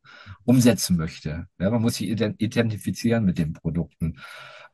umsetzen 0.47 0.95
möchte. 0.95 1.47
Ja, 1.59 1.69
man 1.69 1.81
muss 1.81 1.95
sich 1.95 2.07
identifizieren 2.09 3.25
mit 3.25 3.37
den 3.37 3.51
Produkten. 3.51 4.17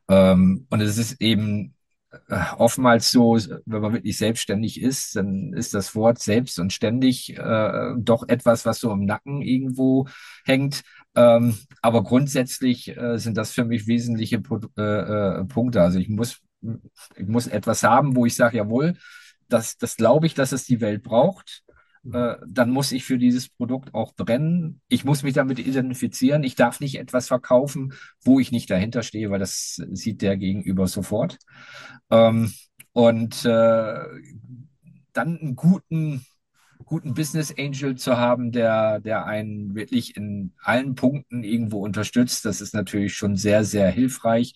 Ähm, 0.08 0.66
und 0.70 0.80
es 0.80 0.98
ist 0.98 1.20
eben 1.20 1.74
äh, 2.28 2.44
oftmals 2.58 3.10
so, 3.10 3.36
wenn 3.66 3.82
man 3.82 3.92
wirklich 3.92 4.16
selbstständig 4.16 4.80
ist, 4.80 5.16
dann 5.16 5.52
ist 5.52 5.74
das 5.74 5.96
Wort 5.96 6.20
selbst 6.20 6.60
und 6.60 6.72
ständig 6.72 7.36
äh, 7.36 7.92
doch 7.98 8.28
etwas, 8.28 8.64
was 8.64 8.78
so 8.78 8.92
im 8.92 9.04
Nacken 9.04 9.42
irgendwo 9.42 10.06
hängt. 10.44 10.82
Ähm, 11.16 11.58
aber 11.82 12.04
grundsätzlich 12.04 12.96
äh, 12.96 13.18
sind 13.18 13.36
das 13.36 13.50
für 13.50 13.64
mich 13.64 13.88
wesentliche 13.88 14.42
äh, 14.78 14.80
äh 14.80 15.44
Punkte. 15.46 15.82
Also 15.82 15.98
ich 15.98 16.08
muss, 16.08 16.40
ich 17.16 17.26
muss 17.26 17.48
etwas 17.48 17.82
haben, 17.82 18.14
wo 18.14 18.26
ich 18.26 18.36
sage, 18.36 18.58
jawohl, 18.58 18.94
das, 19.48 19.76
das 19.76 19.96
glaube 19.96 20.26
ich, 20.26 20.34
dass 20.34 20.52
es 20.52 20.66
die 20.66 20.80
Welt 20.80 21.02
braucht 21.02 21.63
äh, 22.12 22.36
dann 22.46 22.70
muss 22.70 22.92
ich 22.92 23.04
für 23.04 23.18
dieses 23.18 23.48
Produkt 23.48 23.94
auch 23.94 24.14
brennen. 24.14 24.80
Ich 24.88 25.04
muss 25.04 25.22
mich 25.22 25.34
damit 25.34 25.58
identifizieren. 25.58 26.44
Ich 26.44 26.54
darf 26.54 26.80
nicht 26.80 26.98
etwas 26.98 27.28
verkaufen, 27.28 27.94
wo 28.22 28.40
ich 28.40 28.52
nicht 28.52 28.70
dahinter 28.70 29.02
stehe, 29.02 29.30
weil 29.30 29.38
das 29.38 29.80
sieht 29.92 30.22
der 30.22 30.36
Gegenüber 30.36 30.86
sofort. 30.86 31.38
Ähm, 32.10 32.52
und 32.92 33.44
äh, 33.44 33.94
dann 35.12 35.38
einen 35.38 35.56
guten, 35.56 36.26
guten 36.84 37.14
Business 37.14 37.54
Angel 37.58 37.96
zu 37.96 38.18
haben, 38.18 38.52
der, 38.52 39.00
der 39.00 39.24
einen 39.26 39.74
wirklich 39.74 40.16
in 40.16 40.52
allen 40.62 40.94
Punkten 40.94 41.42
irgendwo 41.42 41.82
unterstützt, 41.82 42.44
das 42.44 42.60
ist 42.60 42.74
natürlich 42.74 43.14
schon 43.14 43.36
sehr, 43.36 43.64
sehr 43.64 43.90
hilfreich. 43.90 44.52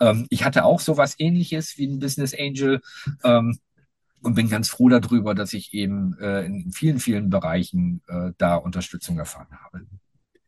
Ähm, 0.00 0.26
ich 0.30 0.44
hatte 0.44 0.64
auch 0.64 0.80
sowas 0.80 1.14
ähnliches 1.18 1.78
wie 1.78 1.86
ein 1.86 1.98
Business 2.00 2.34
Angel. 2.34 2.80
Ähm, 3.22 3.58
und 4.22 4.34
bin 4.34 4.48
ganz 4.48 4.68
froh 4.68 4.88
darüber, 4.88 5.34
dass 5.34 5.52
ich 5.52 5.72
eben 5.72 6.16
äh, 6.18 6.44
in 6.44 6.72
vielen, 6.72 7.00
vielen 7.00 7.30
Bereichen 7.30 8.02
äh, 8.08 8.32
da 8.38 8.56
Unterstützung 8.56 9.18
erfahren 9.18 9.48
habe. 9.64 9.86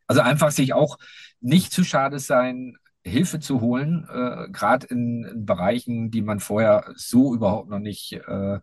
Also 0.07 0.21
einfach 0.21 0.51
sich 0.51 0.75
auch 0.75 0.99
nicht 1.41 1.73
zu 1.73 1.85
schade 1.85 2.19
sein, 2.19 2.77
Hilfe 3.05 3.41
zu 3.41 3.61
holen, 3.61 4.07
äh, 4.09 4.49
gerade 4.51 4.87
in, 4.87 5.25
in, 5.25 5.47
Bereichen, 5.47 6.11
die 6.11 6.23
man 6.23 6.39
vorher 6.39 6.93
so 6.95 7.35
überhaupt 7.35 7.69
noch 7.69 7.81
nicht 7.81 8.13
äh, 8.13 8.61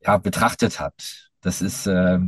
ja, 0.00 0.18
betrachtet 0.18 0.80
hat. 0.80 1.30
Das 1.40 1.60
ist, 1.60 1.86
äh, 1.86 2.18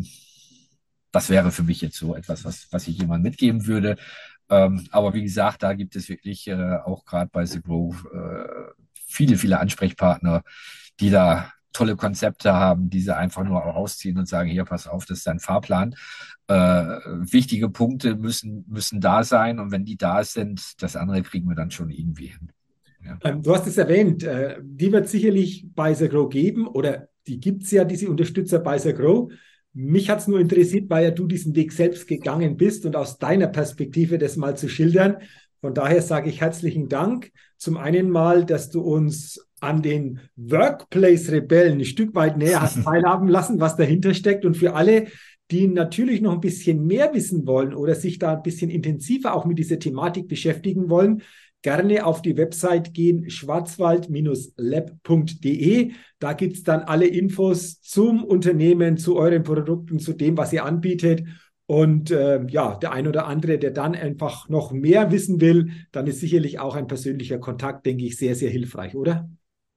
das 1.12 1.30
wäre 1.30 1.50
für 1.50 1.62
mich 1.62 1.80
jetzt 1.80 1.96
so 1.96 2.14
etwas, 2.14 2.44
was, 2.44 2.68
was 2.70 2.88
ich 2.88 2.98
jemandem 2.98 3.30
mitgeben 3.30 3.66
würde. 3.66 3.96
Ähm, 4.50 4.88
aber 4.90 5.14
wie 5.14 5.22
gesagt, 5.22 5.62
da 5.62 5.74
gibt 5.74 5.96
es 5.96 6.08
wirklich 6.08 6.46
äh, 6.48 6.76
auch 6.84 7.04
gerade 7.04 7.30
bei 7.32 7.46
The 7.46 7.62
Grove 7.62 8.08
äh, 8.12 8.82
viele, 9.06 9.36
viele 9.36 9.60
Ansprechpartner, 9.60 10.42
die 10.98 11.10
da 11.10 11.52
tolle 11.72 11.96
Konzepte 11.96 12.52
haben, 12.52 12.90
die 12.90 13.00
sie 13.00 13.16
einfach 13.16 13.44
nur 13.44 13.58
rausziehen 13.58 14.18
und 14.18 14.28
sagen, 14.28 14.50
hier, 14.50 14.64
pass 14.64 14.86
auf, 14.86 15.04
das 15.06 15.18
ist 15.18 15.26
dein 15.26 15.40
Fahrplan. 15.40 15.94
Äh, 16.48 16.54
wichtige 16.54 17.68
Punkte 17.68 18.16
müssen, 18.16 18.64
müssen 18.68 19.00
da 19.00 19.22
sein 19.22 19.58
und 19.58 19.70
wenn 19.70 19.84
die 19.84 19.96
da 19.96 20.24
sind, 20.24 20.82
das 20.82 20.96
andere 20.96 21.22
kriegen 21.22 21.48
wir 21.48 21.54
dann 21.54 21.70
schon 21.70 21.90
irgendwie 21.90 22.26
hin. 22.26 22.50
Ja. 23.04 23.18
Ähm, 23.24 23.42
du 23.42 23.54
hast 23.54 23.66
es 23.66 23.78
erwähnt, 23.78 24.22
äh, 24.24 24.56
die 24.62 24.92
wird 24.92 25.08
sicherlich 25.08 25.66
bei 25.74 25.94
The 25.94 26.08
Grow 26.08 26.28
geben 26.28 26.66
oder 26.66 27.08
die 27.26 27.40
gibt 27.40 27.62
es 27.62 27.70
ja, 27.70 27.84
diese 27.84 28.10
Unterstützer 28.10 28.58
bei 28.58 28.78
The 28.78 28.92
Grow. 28.92 29.32
Mich 29.72 30.10
hat 30.10 30.18
es 30.18 30.26
nur 30.26 30.40
interessiert, 30.40 30.90
weil 30.90 31.04
ja 31.04 31.10
du 31.12 31.26
diesen 31.26 31.54
Weg 31.54 31.72
selbst 31.72 32.08
gegangen 32.08 32.56
bist 32.56 32.84
und 32.84 32.96
aus 32.96 33.18
deiner 33.18 33.46
Perspektive 33.46 34.18
das 34.18 34.36
mal 34.36 34.56
zu 34.56 34.68
schildern. 34.68 35.18
Von 35.60 35.74
daher 35.74 36.02
sage 36.02 36.30
ich 36.30 36.40
herzlichen 36.40 36.88
Dank. 36.88 37.30
Zum 37.56 37.76
einen 37.76 38.10
mal, 38.10 38.44
dass 38.44 38.70
du 38.70 38.80
uns 38.80 39.46
an 39.60 39.82
den 39.82 40.20
Workplace-Rebellen 40.36 41.78
ein 41.78 41.84
Stück 41.84 42.14
weit 42.14 42.36
näher 42.36 42.60
hast 42.62 42.82
teilhaben 42.82 43.28
lassen, 43.28 43.60
was 43.60 43.76
dahinter 43.76 44.14
steckt. 44.14 44.44
Und 44.44 44.56
für 44.56 44.74
alle, 44.74 45.06
die 45.50 45.66
natürlich 45.66 46.20
noch 46.20 46.34
ein 46.34 46.40
bisschen 46.40 46.86
mehr 46.86 47.12
wissen 47.14 47.46
wollen 47.46 47.74
oder 47.74 47.94
sich 47.94 48.18
da 48.18 48.34
ein 48.34 48.42
bisschen 48.42 48.70
intensiver 48.70 49.34
auch 49.34 49.44
mit 49.44 49.58
dieser 49.58 49.78
Thematik 49.78 50.28
beschäftigen 50.28 50.88
wollen, 50.88 51.22
gerne 51.62 52.06
auf 52.06 52.22
die 52.22 52.36
Website 52.36 52.94
gehen, 52.94 53.28
schwarzwald-lab.de. 53.28 55.92
Da 56.18 56.32
gibt 56.32 56.56
es 56.56 56.62
dann 56.62 56.80
alle 56.82 57.06
Infos 57.06 57.80
zum 57.82 58.24
Unternehmen, 58.24 58.96
zu 58.96 59.16
euren 59.16 59.42
Produkten, 59.42 59.98
zu 59.98 60.12
dem, 60.14 60.36
was 60.36 60.52
ihr 60.52 60.64
anbietet. 60.64 61.24
Und 61.66 62.10
äh, 62.10 62.44
ja, 62.48 62.76
der 62.76 62.92
ein 62.92 63.06
oder 63.06 63.26
andere, 63.26 63.58
der 63.58 63.70
dann 63.70 63.94
einfach 63.94 64.48
noch 64.48 64.72
mehr 64.72 65.12
wissen 65.12 65.40
will, 65.40 65.70
dann 65.92 66.08
ist 66.08 66.18
sicherlich 66.20 66.58
auch 66.58 66.74
ein 66.74 66.88
persönlicher 66.88 67.38
Kontakt, 67.38 67.86
denke 67.86 68.06
ich, 68.06 68.16
sehr, 68.16 68.34
sehr 68.34 68.50
hilfreich, 68.50 68.96
oder? 68.96 69.30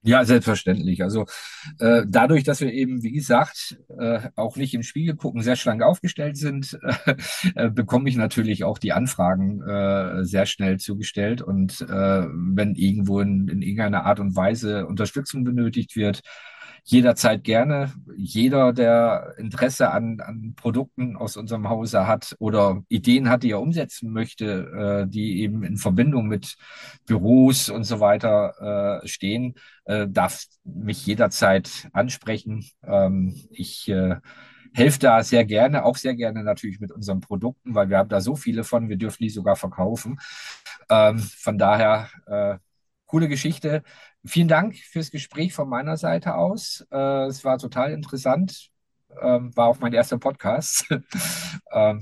Ja, 0.05 0.25
selbstverständlich. 0.25 1.01
Also 1.01 1.25
äh, 1.79 2.03
dadurch, 2.05 2.43
dass 2.43 2.59
wir 2.59 2.73
eben, 2.73 3.03
wie 3.03 3.13
gesagt, 3.13 3.77
äh, 3.97 4.19
auch 4.35 4.57
nicht 4.57 4.73
im 4.73 4.83
Spiegel 4.83 5.15
gucken, 5.15 5.41
sehr 5.41 5.55
schlank 5.55 5.81
aufgestellt 5.81 6.35
sind, 6.35 6.77
äh, 7.55 7.69
bekomme 7.69 8.09
ich 8.09 8.17
natürlich 8.17 8.65
auch 8.65 8.79
die 8.79 8.91
Anfragen 8.91 9.61
äh, 9.61 10.25
sehr 10.25 10.45
schnell 10.45 10.77
zugestellt. 10.77 11.41
Und 11.41 11.81
äh, 11.81 11.87
wenn 11.87 12.75
irgendwo 12.75 13.21
in, 13.21 13.47
in 13.47 13.61
irgendeiner 13.61 14.05
Art 14.05 14.19
und 14.19 14.35
Weise 14.35 14.87
Unterstützung 14.87 15.45
benötigt 15.45 15.95
wird, 15.95 16.21
jederzeit 16.83 17.43
gerne. 17.43 17.93
Jeder, 18.17 18.73
der 18.73 19.35
Interesse 19.37 19.91
an, 19.91 20.19
an 20.19 20.53
Produkten 20.55 21.15
aus 21.15 21.37
unserem 21.37 21.69
Hause 21.69 22.07
hat 22.07 22.35
oder 22.39 22.83
Ideen 22.89 23.29
hat, 23.29 23.43
die 23.43 23.51
er 23.51 23.61
umsetzen 23.61 24.11
möchte, 24.11 25.05
äh, 25.05 25.09
die 25.09 25.41
eben 25.41 25.63
in 25.63 25.77
Verbindung 25.77 26.27
mit 26.27 26.55
Büros 27.05 27.69
und 27.69 27.85
so 27.85 27.99
weiter 27.99 29.01
äh, 29.03 29.07
stehen, 29.07 29.55
äh, 29.85 30.07
darf 30.09 30.45
mich 30.63 31.05
jederzeit 31.05 31.89
ansprechen. 31.93 32.65
Ähm, 32.85 33.33
ich 33.51 33.87
äh, 33.89 34.17
helfe 34.73 34.99
da 34.99 35.23
sehr 35.23 35.45
gerne, 35.45 35.85
auch 35.85 35.97
sehr 35.97 36.15
gerne 36.15 36.43
natürlich 36.43 36.79
mit 36.79 36.91
unseren 36.91 37.21
Produkten, 37.21 37.75
weil 37.75 37.89
wir 37.89 37.97
haben 37.97 38.09
da 38.09 38.19
so 38.21 38.35
viele 38.35 38.63
von, 38.63 38.89
wir 38.89 38.97
dürfen 38.97 39.23
die 39.23 39.29
sogar 39.29 39.55
verkaufen. 39.55 40.19
Ähm, 40.89 41.19
von 41.19 41.57
daher 41.57 42.09
äh, 42.25 42.57
coole 43.13 43.29
Geschichte. 43.29 43.83
Vielen 44.25 44.47
Dank 44.47 44.75
fürs 44.75 45.11
Gespräch 45.11 45.53
von 45.53 45.69
meiner 45.69 45.97
Seite 45.97 46.33
aus. 46.33 46.83
Äh, 46.91 47.27
es 47.27 47.45
war 47.45 47.59
total 47.59 47.91
interessant. 47.91 48.71
Ähm, 49.21 49.55
war 49.55 49.67
auch 49.67 49.79
mein 49.79 49.93
erster 49.93 50.17
Podcast. 50.17 50.87
ähm, 51.71 52.01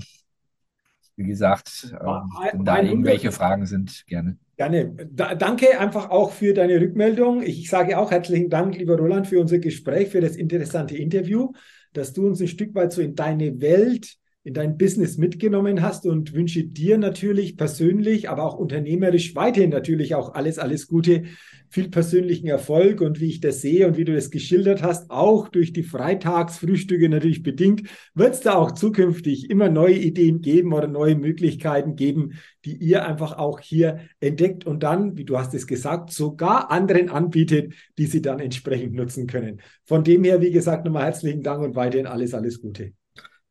wie 1.17 1.26
gesagt, 1.28 1.93
ähm, 2.00 2.30
wenn 2.54 2.63
da 2.63 2.82
irgendwelche 2.82 3.34
Fragen 3.34 3.65
sind, 3.65 4.06
gerne. 4.08 4.38
Gerne. 4.56 4.95
Da, 5.12 5.36
danke 5.36 5.78
einfach 5.82 6.12
auch 6.12 6.32
für 6.32 6.54
deine 6.54 6.80
Rückmeldung. 6.80 7.41
Ich 7.41 7.69
sage 7.69 7.97
auch 7.97 8.12
herzlichen 8.12 8.50
Dank, 8.50 8.78
lieber 8.78 8.95
Roland, 8.95 9.28
für 9.28 9.41
unser 9.41 9.60
Gespräch, 9.60 10.08
für 10.12 10.21
das 10.21 10.38
interessante 10.38 10.95
Interview, 10.95 11.52
dass 11.91 12.13
du 12.13 12.26
uns 12.26 12.39
ein 12.39 12.47
Stück 12.47 12.74
weit 12.74 12.93
so 12.93 13.02
in 13.02 13.15
deine 13.15 13.60
Welt 13.60 14.15
in 14.43 14.56
dein 14.56 14.77
Business 14.77 15.17
mitgenommen 15.17 15.84
hast 15.84 16.08
und 16.08 16.34
wünsche 16.34 16.63
dir 16.63 16.97
natürlich 16.97 17.58
persönlich, 17.58 18.27
aber 18.30 18.43
auch 18.43 18.58
unternehmerisch 18.58 19.36
weiterhin 19.36 19.69
natürlich 19.69 20.15
auch 20.15 20.34
alles, 20.34 20.58
alles 20.58 20.88
Gute, 20.88 21.23
viel 21.69 21.89
persönlichen 21.89 22.47
Erfolg 22.47 23.01
und 23.01 23.19
wie 23.19 23.30
ich 23.30 23.39
das 23.39 23.62
sehe 23.62 23.88
und 23.88 23.97
wie 23.97 24.04
du 24.04 24.13
das 24.13 24.32
geschildert 24.32 24.82
hast, 24.82 25.12
auch 25.12 25.47
durch 25.47 25.73
die 25.73 25.84
Freitagsfrühstücke 25.84 27.08
natürlich 27.08 27.43
bedingt, 27.43 27.84
wird 28.15 28.34
es 28.34 28.41
da 28.41 28.56
auch 28.56 28.71
zukünftig 28.71 29.49
immer 29.49 29.69
neue 29.69 29.95
Ideen 29.95 30.41
geben 30.41 30.73
oder 30.73 30.88
neue 30.88 31.15
Möglichkeiten 31.15 31.95
geben, 31.95 32.34
die 32.65 32.75
ihr 32.75 33.06
einfach 33.06 33.38
auch 33.38 33.60
hier 33.60 33.99
entdeckt 34.19 34.65
und 34.65 34.82
dann, 34.82 35.17
wie 35.17 35.23
du 35.23 35.38
hast 35.38 35.54
es 35.54 35.67
gesagt, 35.67 36.12
sogar 36.12 36.71
anderen 36.71 37.10
anbietet, 37.10 37.73
die 37.99 38.08
sie 38.08 38.23
dann 38.23 38.39
entsprechend 38.39 38.93
nutzen 38.93 39.27
können. 39.27 39.62
Von 39.86 40.04
dem 40.04 40.23
her, 40.23 40.41
wie 40.41 40.51
gesagt, 40.51 40.84
nochmal 40.84 41.06
herzlichen 41.06 41.43
Dank 41.43 41.63
und 41.63 41.75
weiterhin 41.75 42.08
alles, 42.08 42.34
alles 42.34 42.60
Gute. 42.60 42.93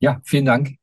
Ja, 0.00 0.20
vielen 0.24 0.46
Dank. 0.46 0.79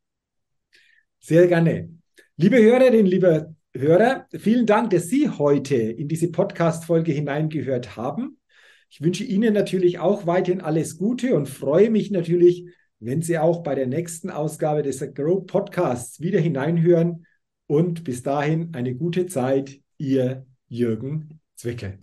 Sehr 1.28 1.48
gerne. 1.48 1.90
Liebe 2.38 2.56
Hörerinnen, 2.56 3.06
liebe 3.06 3.54
Hörer, 3.76 4.28
vielen 4.32 4.66
Dank, 4.66 4.92
dass 4.92 5.10
Sie 5.10 5.28
heute 5.28 5.76
in 5.76 6.08
diese 6.08 6.32
Podcast-Folge 6.32 7.12
hineingehört 7.12 7.98
haben. 7.98 8.40
Ich 8.90 9.02
wünsche 9.02 9.26
Ihnen 9.26 9.54
natürlich 9.54 10.00
auch 10.00 10.26
weiterhin 10.26 10.62
alles 10.62 10.98
Gute 10.98 11.36
und 11.36 11.50
freue 11.50 11.90
mich 11.90 12.12
natürlich, 12.12 12.68
wenn 13.02 13.22
Sie 13.22 13.38
auch 13.38 13.62
bei 13.62 13.76
der 13.76 13.88
nächsten 13.88 14.30
Ausgabe 14.30 14.84
des 14.84 15.02
Grow 15.16 15.46
Podcasts 15.46 16.22
wieder 16.22 16.40
hineinhören. 16.40 17.26
Und 17.66 18.06
bis 18.06 18.24
dahin 18.24 18.70
eine 18.74 18.96
gute 18.96 19.26
Zeit, 19.26 19.82
Ihr 19.98 20.46
Jürgen 20.70 21.42
Zwickel. 21.56 22.00